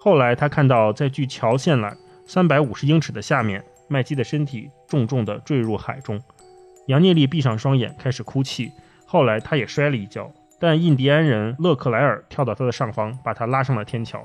[0.00, 1.96] 后来，他看到在距桥线缆
[2.26, 6.20] 三百五十英尺的下面，麦基的身体重重地坠入海中。
[6.86, 8.72] 杨聂力闭上双眼，开始哭泣。
[9.06, 14.22] 后来，他也摔了一跤，但印第安人勒克莱尔跳到他的上方，把他拉上了天桥。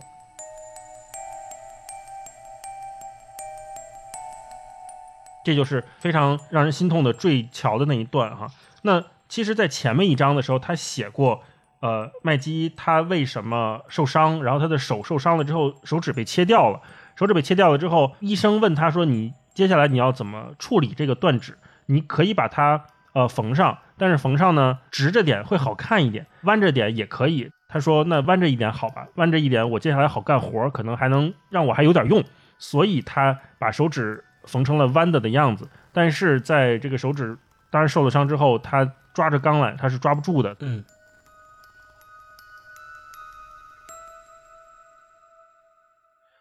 [5.44, 8.50] 这就是非常让人心痛的坠桥的那一段哈。
[8.82, 9.04] 那
[9.34, 11.42] 其实，在前面一章的时候，他写过，
[11.80, 16.80] 呃，麦基他为什么受伤，然后他的手受伤了之后，手指被切掉了，
[17.16, 21.58] 手指被切掉了之后，医生问他说：“你接下来你要怎么处理这个断指？
[21.88, 32.24] 你可以把它呃缝上，但是缝上呢，直着点会好看一点，弯着点也可以。”他说：“那弯着一点好吧，弯着一点，我接下来好干活，可能还能让我还有点用。”
[32.60, 34.24] 所以他把手指。
[34.46, 37.38] 缝成了弯的的样子，但是在这个手指
[37.72, 40.56] 当然受了伤之后，他抓着钢缆他是抓不住的。
[40.60, 40.84] 嗯。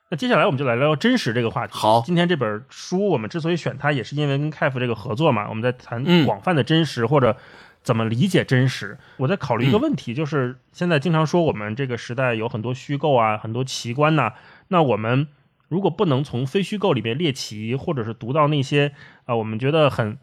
[0.08, 1.72] 那接下来我们就来聊聊真实这个话题。
[1.74, 7.36] 好，今天这本书我们之所以选它，也是因为跟 KF 这个合作嘛，我们在谈广泛的真实或者
[7.82, 8.98] 怎么理解真实。
[9.16, 14.32] 我在考虑一个问题，就是现在经常说我们这个时代有很多虚构啊，很多奇观呐，
[14.68, 15.28] 那我们。
[15.68, 18.92] 如果不能从非虚构里面猎奇，或者是读到那些
[19.24, 20.18] 啊我们觉得很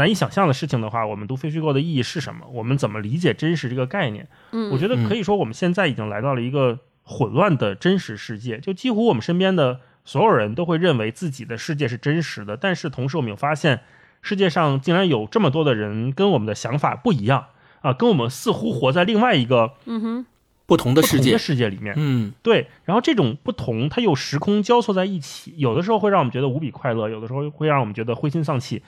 [0.00, 2.46] 难以想象的事情的话，我们读非虚构的意义是什么？
[2.54, 4.26] 我们怎么理解真实这个概念？
[4.52, 13.80] 嗯，我觉得可以说我们现在已经来到了一个混乱的真实世界，就几乎我们身边的所有人都会认为自己的世界是真实的，但是同时我们又发现
[14.22, 17.46] 世界上竟然有这么多的人跟我们的想法不一样
[17.82, 20.26] 啊，跟我们似乎活在另外一个嗯哼。
[20.70, 22.68] 不同的世界，世界里面，嗯，对。
[22.84, 28.84] 然后这种不同，它又时空交错在一起，有的时候会让我们觉得无比快乐，有的时候会让我们觉得灰心丧气。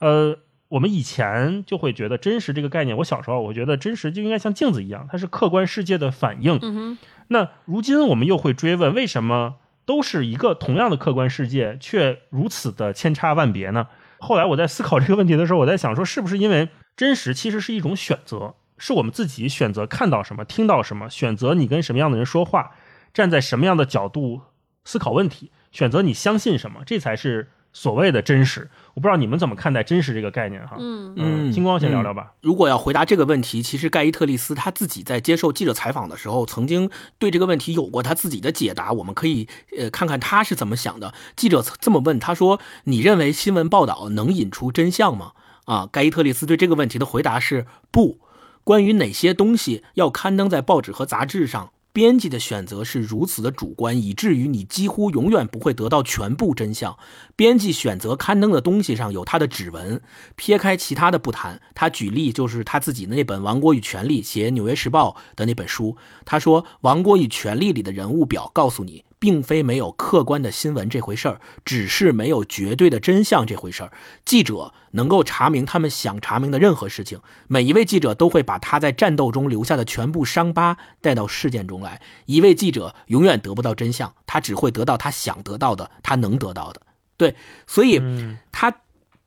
[0.00, 0.36] 呃，
[0.72, 6.96] 我们以前就会觉得真实这个概念，我小时候我觉得真实就应该像镜子一样，它是客观世界的反应。
[7.28, 13.88] 那如今我们又会追问，为什么都是一个同样的客观世界，却如此的千差万别呢？
[14.18, 18.54] 后来我在思考这个问题的时候，我在想说，是不是因为真实其实是一种选择？
[18.78, 22.70] 是我们自己选择看到什么、听到什么，选择你跟什么样的人说话，
[23.12, 24.40] 站在什么样的角度
[24.84, 28.70] 思考问题，选择你相信什么，这才是所谓的真实。
[28.94, 30.76] 我不知道你们怎么看待真实这个概念哈？
[30.78, 32.32] 嗯嗯，金光先聊聊吧。
[32.40, 38.92] 如果要回答这个问题，其实盖伊特利斯他自己在接受记者采访的时候，曾经对这个问题有过他自己的解答。
[38.92, 39.48] 我们可以
[39.78, 41.14] 呃看看他是怎么想的。
[41.34, 45.32] 记者这么问他说：“你认为新闻报道能引出真相吗？”
[45.64, 48.20] 啊，盖伊特利斯对这个问题的回答是不。
[48.64, 56.96] 关于哪些东西要刊登在报纸和杂志上，编辑的选择是如此的主观，以至于你几乎永远不会得到全部真相。
[57.36, 60.00] 编辑选择刊登的东西上有他的指纹。
[60.34, 65.96] 撇开其他的不谈，他举例就是他自己的那本《王国与权力》，写《纽约时报》的那本书。
[66.24, 69.04] 他说，《王国与权力》里的人物表告诉你。
[69.22, 73.92] 并非没有客观的新闻这回事儿，只是没有绝对的真相这回事儿。
[74.24, 82.02] 记者能够查明他们想查明的任何事情，每一位记者都会把他在战斗中留下的全部伤疤带到事件中来。
[82.26, 86.82] 一位记者永远得不到真相，他只会得到他想得到的，他能得到的。
[87.16, 87.36] 对，
[87.68, 88.02] 所以
[88.50, 88.74] 他，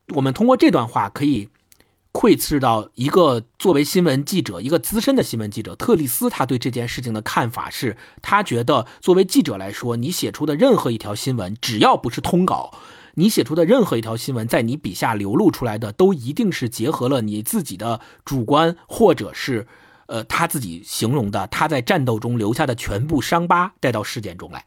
[0.08, 1.48] 我们通过这段话可以。
[2.18, 12.72] 窥视到一个作为新闻记者，一个资深的新闻记者特里斯，他对这件事情的看法是，他觉得作为记者来说，你写出的任何一条新闻，只要不是通稿，
[13.16, 19.66] 你写出的任何一条新闻，在你笔下流露出来的，都一定是结合了你自己的主观，或者是，
[20.06, 24.64] 呃，他自己形容的他在战斗中留下的全部伤疤带到事件中来。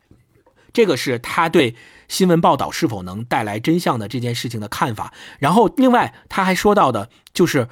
[0.73, 1.75] 这个是他对
[2.07, 5.13] 新闻报道是否能带来真相的这件事情的看法。
[5.39, 7.67] 然后，另外他还说到的，就是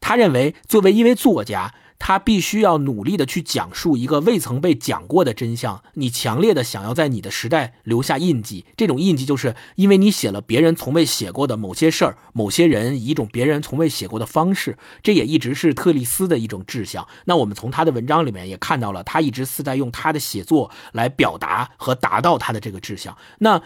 [0.00, 1.74] 他认为作为一位作家。
[1.98, 5.82] 他必须要努力的去讲述一个未曾被讲过的真相。
[5.94, 14.78] 你强烈的想要在你的时代留下印记，这种印记就是因为你写了别人从未写过的某些事儿、某些人，以一种别人从未写过的方式。
[15.02, 17.06] 这也一直是特丽斯的一种志向。
[17.24, 23.16] 那我们从他的文章里面也看到了，他一直是在用他的写作来表达和达到他的这个志向。
[23.38, 23.62] 那，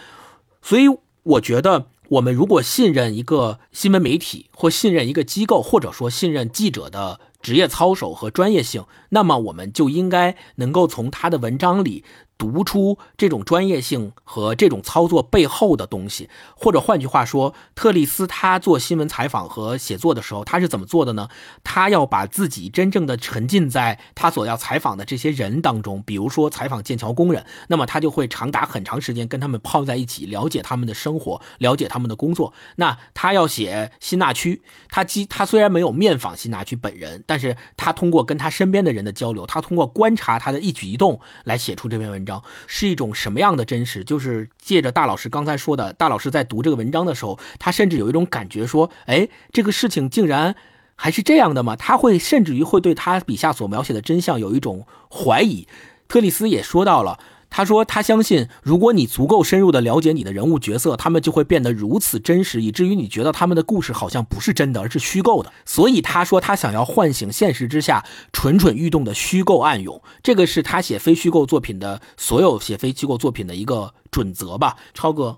[0.63, 0.87] 所以
[1.23, 1.89] 我觉得。
[2.09, 12.05] 我们如果信任一个新闻媒体，或信任一个机构，或者说信任记者的职业操守和专业性，那么我们就应该能够从他的文章里。
[12.43, 21.29] 读出这种专业性和这种操作背后的东西，或者换句话说，特里斯他做新闻采访和写作的时候，他是怎么做的呢？
[21.63, 32.53] 他要把自己真正的沉浸在他所要采访的这些人当中，比如说采访剑桥工人，那么他就会长达很长时间跟他们泡在一起，了解他们的生活，了解他们的工作。
[32.75, 42.32] 那他要写辛纳区，他基他虽然没有面访辛纳区本人，但是他通过跟他身边的人的交流，他通过观察他的一举一动来写出这篇文章。
[42.67, 44.05] 是一种什么样的真实？
[44.05, 50.55] 就是借着大老师刚才说的，大老师在读这个文章的时候，他甚至有一种感觉，说：“哎，这个事情竟然
[50.95, 55.67] 还是这样的吗？”他会甚至于会对他笔下所描写的真相有一种怀疑。
[56.07, 57.19] 特里斯也说到了。
[57.53, 65.53] 他说：“他相信，如果你足够深入的了解你的人物角色，他们就会变得如此真实，以至于你觉得他们的故事好像不是真的，而是虚构的。
[65.67, 70.03] 所以他说，他想要唤醒现实之下蠢蠢欲动的虚构暗涌。
[70.23, 74.77] 这个是他写非虚构作品的所有写非虚构作品的一个准则吧？
[74.95, 75.37] 超哥。”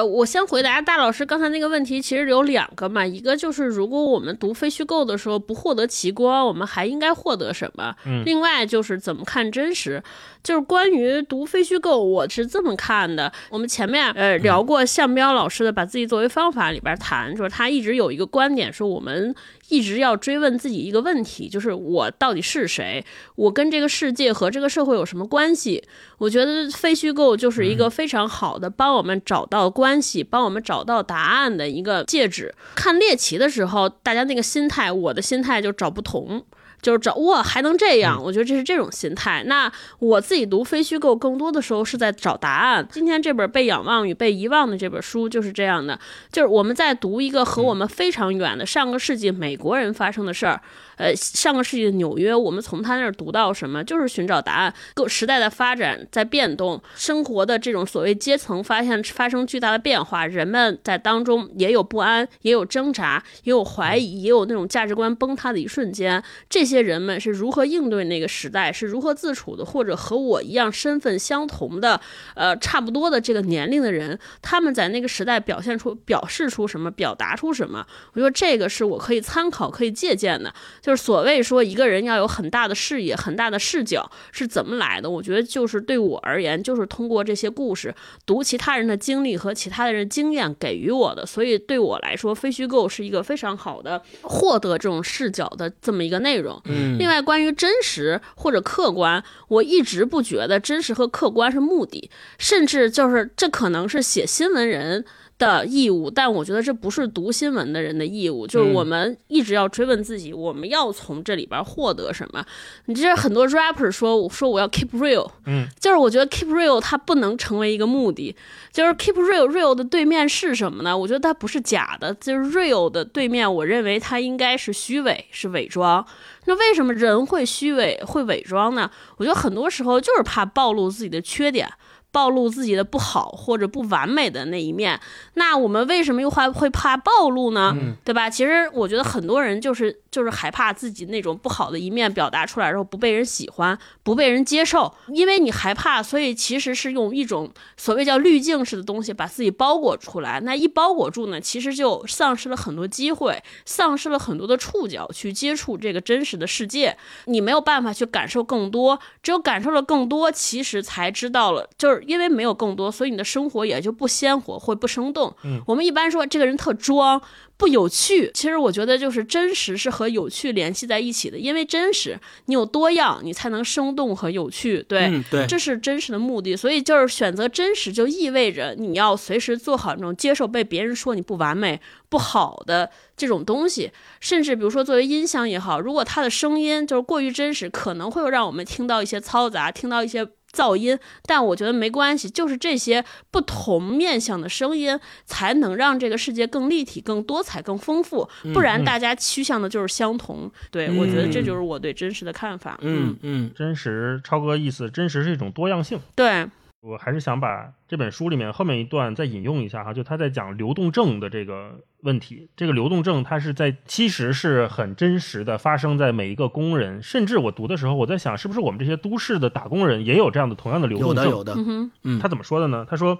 [0.00, 7.94] 呃，我先回答大老师刚才那个问题，其实有两个嘛，一个就是如果我们读非虚构的时候不获得奇观，我们还应该获得什么？
[8.06, 10.02] 嗯，另外就是怎么看真实，
[10.42, 13.30] 就是关于读非虚构，我是这么看的。
[13.50, 19.34] 我们前面呃聊过向彪老师的《把自己作为方法》里边谈，就是他一直有一个观点，说我们。
[19.70, 23.04] 一直要追问自己一个问题，就是我到底是谁？
[23.36, 25.82] 我跟这个世界和这个社会有什么关系？
[26.18, 32.54] 我觉得非虚构就是一个非常好的帮我们找到关系、帮我们找到答案的一个介质。
[32.74, 36.44] 看猎奇的时候，大家那个心态，我的心态就找不同。
[36.80, 39.42] 就是找哇还能这样，我觉得这是这种心态。
[39.46, 42.86] 那我自己读非虚构，更多的时候是在找答案。
[42.90, 45.98] 今天这本《被仰望与被遗忘》的这本书就是这样的，
[46.30, 50.60] 就是我们在读一个和我们非常远的上个世纪美国人发生的事儿。
[51.00, 53.82] 呃，上个世纪的纽约，我们从他那儿读到什么？
[53.82, 54.74] 就是寻找答案。
[54.92, 66.22] 各时代的发展在变动，生活的这种所谓阶层发现发生巨大的变化，人们在当中也有不安，也有挣扎，也有怀疑，也有那种价值观崩塌的一瞬间。
[66.50, 68.70] 这些人们是如何应对那个时代？
[68.70, 69.64] 是如何自处的？
[69.64, 71.98] 或者和我一样身份相同的，
[72.34, 76.90] 呃，差不多的这个年龄的人，他们在那个时代表现出、表示出什么？
[76.90, 77.86] 表达出什么？
[78.12, 80.52] 我觉得这个是我可以参考、可以借鉴的。
[80.82, 85.08] 就是所谓说一个人要有很大的视野、很大的视角是怎么来的？
[85.08, 87.94] 我觉得就是对我而言，就是通过这些故事、
[88.26, 91.24] 读其他人的经历和其他的人经验给予我的。
[91.24, 96.60] 所以对我来说，非虚构是一个非常好的获得这种视角的这么一个内容。
[96.66, 105.04] 嗯，另外关于真实或者客观，我一直不觉得真实和客观是目的，甚至就是这可能是写新闻人。
[105.40, 112.44] 的义务，但我觉得这不是读新闻的人的义务，就是我们一直要追问自己，我们要从这里边获得什么？
[112.84, 118.36] 你这很多 rapper 说，说我要 keep real，嗯，就是我觉得 keep real 它不能成为一个目的，
[118.70, 120.96] 就是 keep real，real 的对面是什么呢？
[120.96, 126.06] 我觉得它不是假的，就是 real 的对面，我认为它应该是虚伪，是伪装。
[126.44, 128.90] 那为什么人会虚伪、会伪装呢？
[129.16, 131.66] 我觉得很多时候就是怕暴露自己的缺点。
[132.12, 135.00] 暴露自己的不好或者不完美的那一面，
[135.34, 137.76] 那我们为什么又会会怕暴露呢？
[138.04, 138.28] 对吧？
[138.28, 150.40] 其实我觉得很多人就是就是害怕自己那种不好的一面表达出来之后不被人喜欢、不被人接受，因为你害怕，所以其实是用一种所谓叫滤镜式的东西把自己包裹出来。
[150.40, 156.96] 那一包裹住呢，其实就丧失了很多机会，丧失了很多的触角去接触这个真实的世界。
[157.26, 161.99] 你没有办法去感受更多，只有感受了更多，其实才知道了就是。
[162.06, 165.34] 因为没有更多，所以你的生活也就不鲜活或不生动。
[165.44, 167.20] 嗯，我们一般说这个人特装。
[167.60, 176.56] 不有趣，其实我觉得就是真实是和有趣联系在一起的，因为真实你有多样，你才能生动和有趣，对，对，这是真实的目的。
[176.56, 181.78] 所以就是选择真实，就意味着你要随时做好那种接受被别人说你不完美、
[182.08, 183.92] 不好的这种东西。
[184.20, 190.98] 甚至比如说作为音箱也好，如果它的声音就是过于真实，可能会让我们听到一些嘈杂，听到一些噪音。
[191.24, 197.60] 但我觉得没关系，就是这些不同面向的声音，才能让这个世界更立体、更多彩。
[197.60, 200.50] 更丰富，不然大家趋向的就是相同。
[200.70, 202.78] 对我觉得这就是我对真实的看法。
[202.80, 206.00] 嗯嗯，真实超哥意思，真实是一种多样性。
[206.16, 206.46] 对
[206.80, 212.50] 我还是想把这本书里面后面一段再引用一下哈，就他在讲流动症的这个问题。
[212.56, 217.02] 这个流动症它是在其实是很真实的，发生在每一个工人。
[217.02, 221.24] 甚至我读的时候，我在想，是不是我们这些都市的打工人也有这样的同样的流动症？
[221.24, 221.90] 有的，有的。
[222.02, 222.86] 嗯，他怎么说的呢？
[222.88, 223.18] 他说。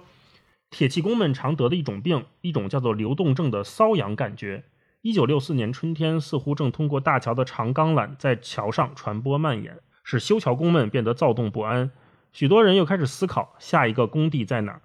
[0.73, 4.63] 铁器工们常得的一种病，一种叫做流动症的瘙痒感觉。
[5.01, 11.91] 一九六四年春天，似乎正通过大桥的长钢缆在桥上传播蔓延，使修桥工们变得躁动不安。
[12.31, 14.81] 许多人又开始思考下一个工地在哪儿。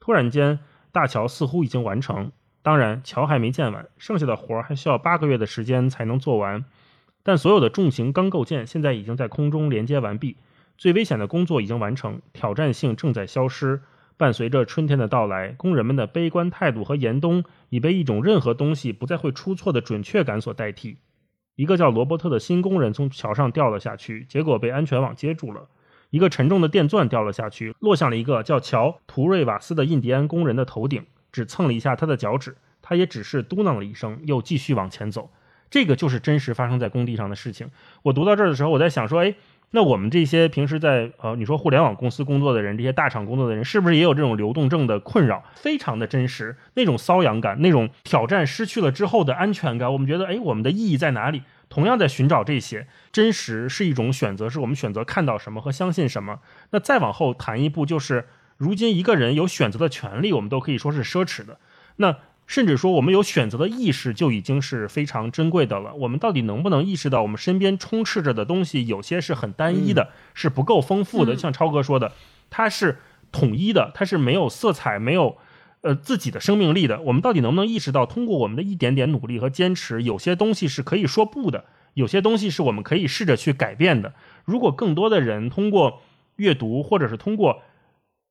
[0.00, 0.58] 突然间，
[0.90, 2.32] 大桥似乎已经完成，
[2.62, 6.64] 当然桥还没建完，剩下的活儿还需要八个月的时间才能做完。
[7.22, 10.36] 但所有的重型钢构件现在已经在空中连接完毕，
[10.78, 13.80] 最危险的工作已经完成，挑战性正在消失。
[14.16, 20.98] 伴随着春天的到来，工人们的悲观态度和严冬已被一种任何东西不再会出错的准确感所代替。
[21.56, 25.68] 一个叫罗伯特的新工人从桥上掉了下去，结果被安全网接住了。
[26.10, 32.56] 一个沉重的电钻掉了下去，落向了一个叫乔·图瑞瓦斯的印第安工人的头顶，只蹭了一下他的脚趾。
[32.82, 35.30] 他也只是嘟囔了一声，又继续往前走。
[35.70, 37.70] 这个就是真实发生在工地上的事情。
[38.02, 39.34] 我读到这儿的时候，我在想说，哎。
[39.72, 45.44] 那我们这些平时在呃，你说互联网公司工作的人，这些大厂工作的人，是不是也有这种流动症的困扰？
[45.54, 51.44] 非常的真实，那种瘙痒感，那种挑战失去了之后的安全感，我们觉得，哎，我们的意义在哪里？
[51.68, 56.40] 同样在寻找这些真实是一种选择，是我们选择看到什么和相信什么。
[56.70, 58.26] 那再往后谈一步，就是
[58.60, 61.58] 如今一个人有选择的权利，我们都可以说是奢侈的。
[61.96, 62.18] 那。
[62.50, 65.94] 甚至说，我们有选择的意识就已经是非常珍贵的了。
[65.94, 71.36] 我们到底能不能意识到，我们身边充斥着的东西有些是很单一的，是不够丰富的？
[71.36, 72.10] 像超哥说的，
[72.50, 72.98] 它是
[73.30, 75.36] 统一的，它是没有色彩、没有
[75.82, 77.00] 呃自己的生命力的。
[77.02, 84.12] 我们到底能不能意识到，通过我们的一点点努力和坚持，有些东西是可以说不的，有些东西是我们可以试着去改变的。
[84.44, 86.00] 如果更多的人通过
[86.34, 87.62] 阅读，或者是通过。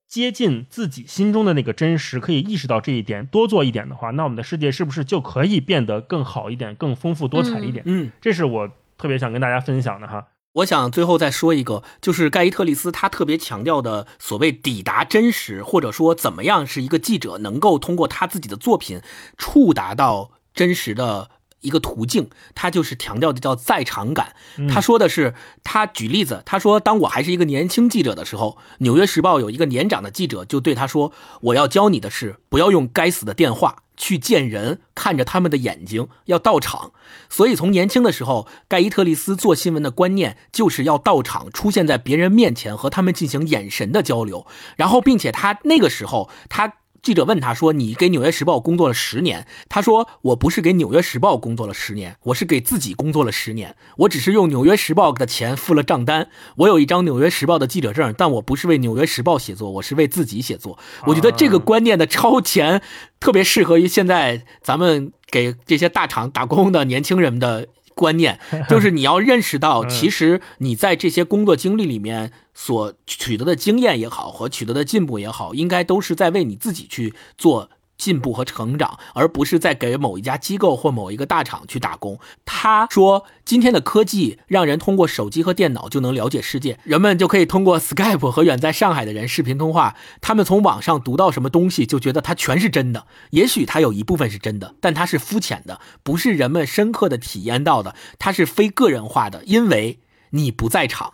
[0.09, 7.83] 接近自己心中的那个真实，可以意识到这一点，多做一点的话，那我们的世界是不是就可以变得更好一点、更丰富多彩一点？
[7.85, 10.29] 嗯，这是我特别想跟大家分享的哈。
[10.53, 19.01] 我想最后再说一个，就是盖伊特利斯他特别强调的所谓抵达真实，或者说怎么样是一个记者能够通过他自己的作品
[19.37, 21.29] 触达到真实的。
[21.61, 24.35] 一个途径，他就是强调的叫在场感。
[24.69, 25.33] 他说的是，
[25.63, 36.91] 他举例子，他说，当我还是一个年轻记者的时候，《纽约时报》有一个年长的记者就对他说：“我要教你的是，不要用该死的电话去见人，看着他们的眼睛，要到场。”
[37.29, 44.45] 所以，从年轻的时候，盖伊特利斯做新闻的观念就是要到场，出现在别人面前，和他们进行眼神的交流。
[44.75, 46.75] 然后，并且他那个时候，他。
[47.01, 53.75] 记者问他说：“你给《纽约时报》工作了十年？”他说：“我不是给《纽约时报》工作了十年，我是给自己工作了十年。
[53.97, 56.29] 我只是用《纽约时报》的钱付了账单。
[56.57, 60.77] 我有一张《纽约时报》的记者证，但我不是为《纽约时报》写作，我是为自己写作。
[61.07, 62.81] 我觉得这个观念的超前，
[63.19, 67.67] 特别适合于现在咱们给这些大厂打工的年轻人的。”
[67.99, 68.39] 观念
[68.69, 77.69] 就是你要认识到，其实你在这些工作经历里面所取得的经验也好，和取得的进步也好，应该都是在为你自己去做。
[77.99, 82.17] 进步和成长，而不是在给某一家机构或某一个大厂去打工。
[82.45, 89.95] 他说：“今天的科技让人通过手机和电脑就能了解世界，人们就可以通过 Skype 和远在上海的人视频通话。
[90.21, 93.05] 他们从网上读到什么东西，就觉得它全是真的。
[93.31, 97.93] 也许它有一部分是真的，但它是肤浅的，不是人们深刻的体验到的。
[98.17, 99.99] 它是非个人化的，因为
[100.31, 101.13] 你不在场。”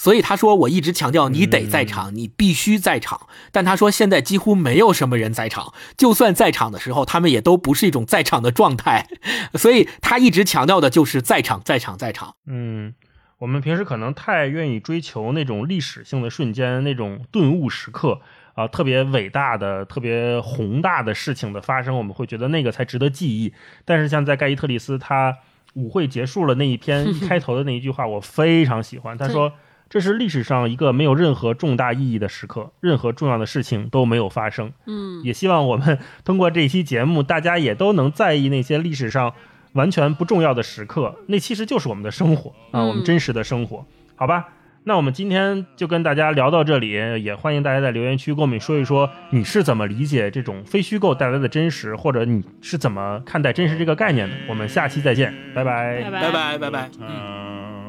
[0.00, 3.28] 所以他说，我一直强调你得在场，你必须在场。
[3.52, 9.06] 但他说现在几乎没有什么人在场，就算在场的时候，他们也都不是一种在场的状态。
[9.60, 12.34] 所以他一直强调的就是在场，在场，在场。
[12.46, 12.94] 嗯，
[13.40, 18.22] 我们平时可能太愿意追求那种历史性的瞬间，那种顿悟时刻
[18.54, 23.52] 啊，特别伟大的、特别宏大的事情的发生，我们会觉得那个才值得记忆。
[23.84, 25.36] 但是像在盖伊特里斯他
[25.74, 29.18] 舞会结束了那一篇 一开头的那一句话，我非常喜欢。
[29.18, 29.52] 他说。
[29.90, 34.72] 这是历史上一个没有任何重大意义的时刻，任何重要的事情都没有发生。
[34.86, 39.34] 嗯，也希望我们 通过这期节目，大家也都能在意那些历史上
[39.72, 43.84] 完全不重要的时刻，那其实就是我们的生活啊，我们真实的生活，
[44.14, 44.48] 好吧？
[44.84, 46.90] 那我们今天就跟大家聊到这里，
[47.22, 54.34] 也欢迎大家在留言区跟我们说一说你是怎么理解这种非虚构带来的真实，或者你是怎么看待真实这个概念的。
[54.48, 57.79] 我们下期再见，拜拜，拜拜，拜拜。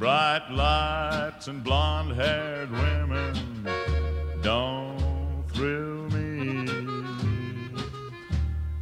[0.00, 3.34] Bright lights and blonde haired women
[4.40, 6.66] don't thrill me.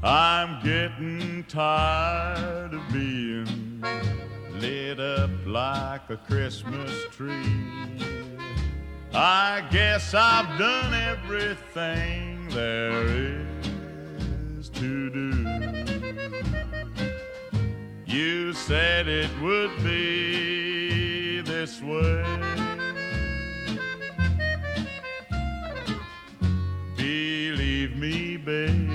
[0.00, 3.82] I'm getting tired of being
[4.60, 7.66] lit up like a Christmas tree.
[9.12, 15.32] I guess I've done everything there is to do.
[18.06, 20.67] You said it would be
[21.68, 22.24] this way.
[26.96, 28.87] Believe me, baby,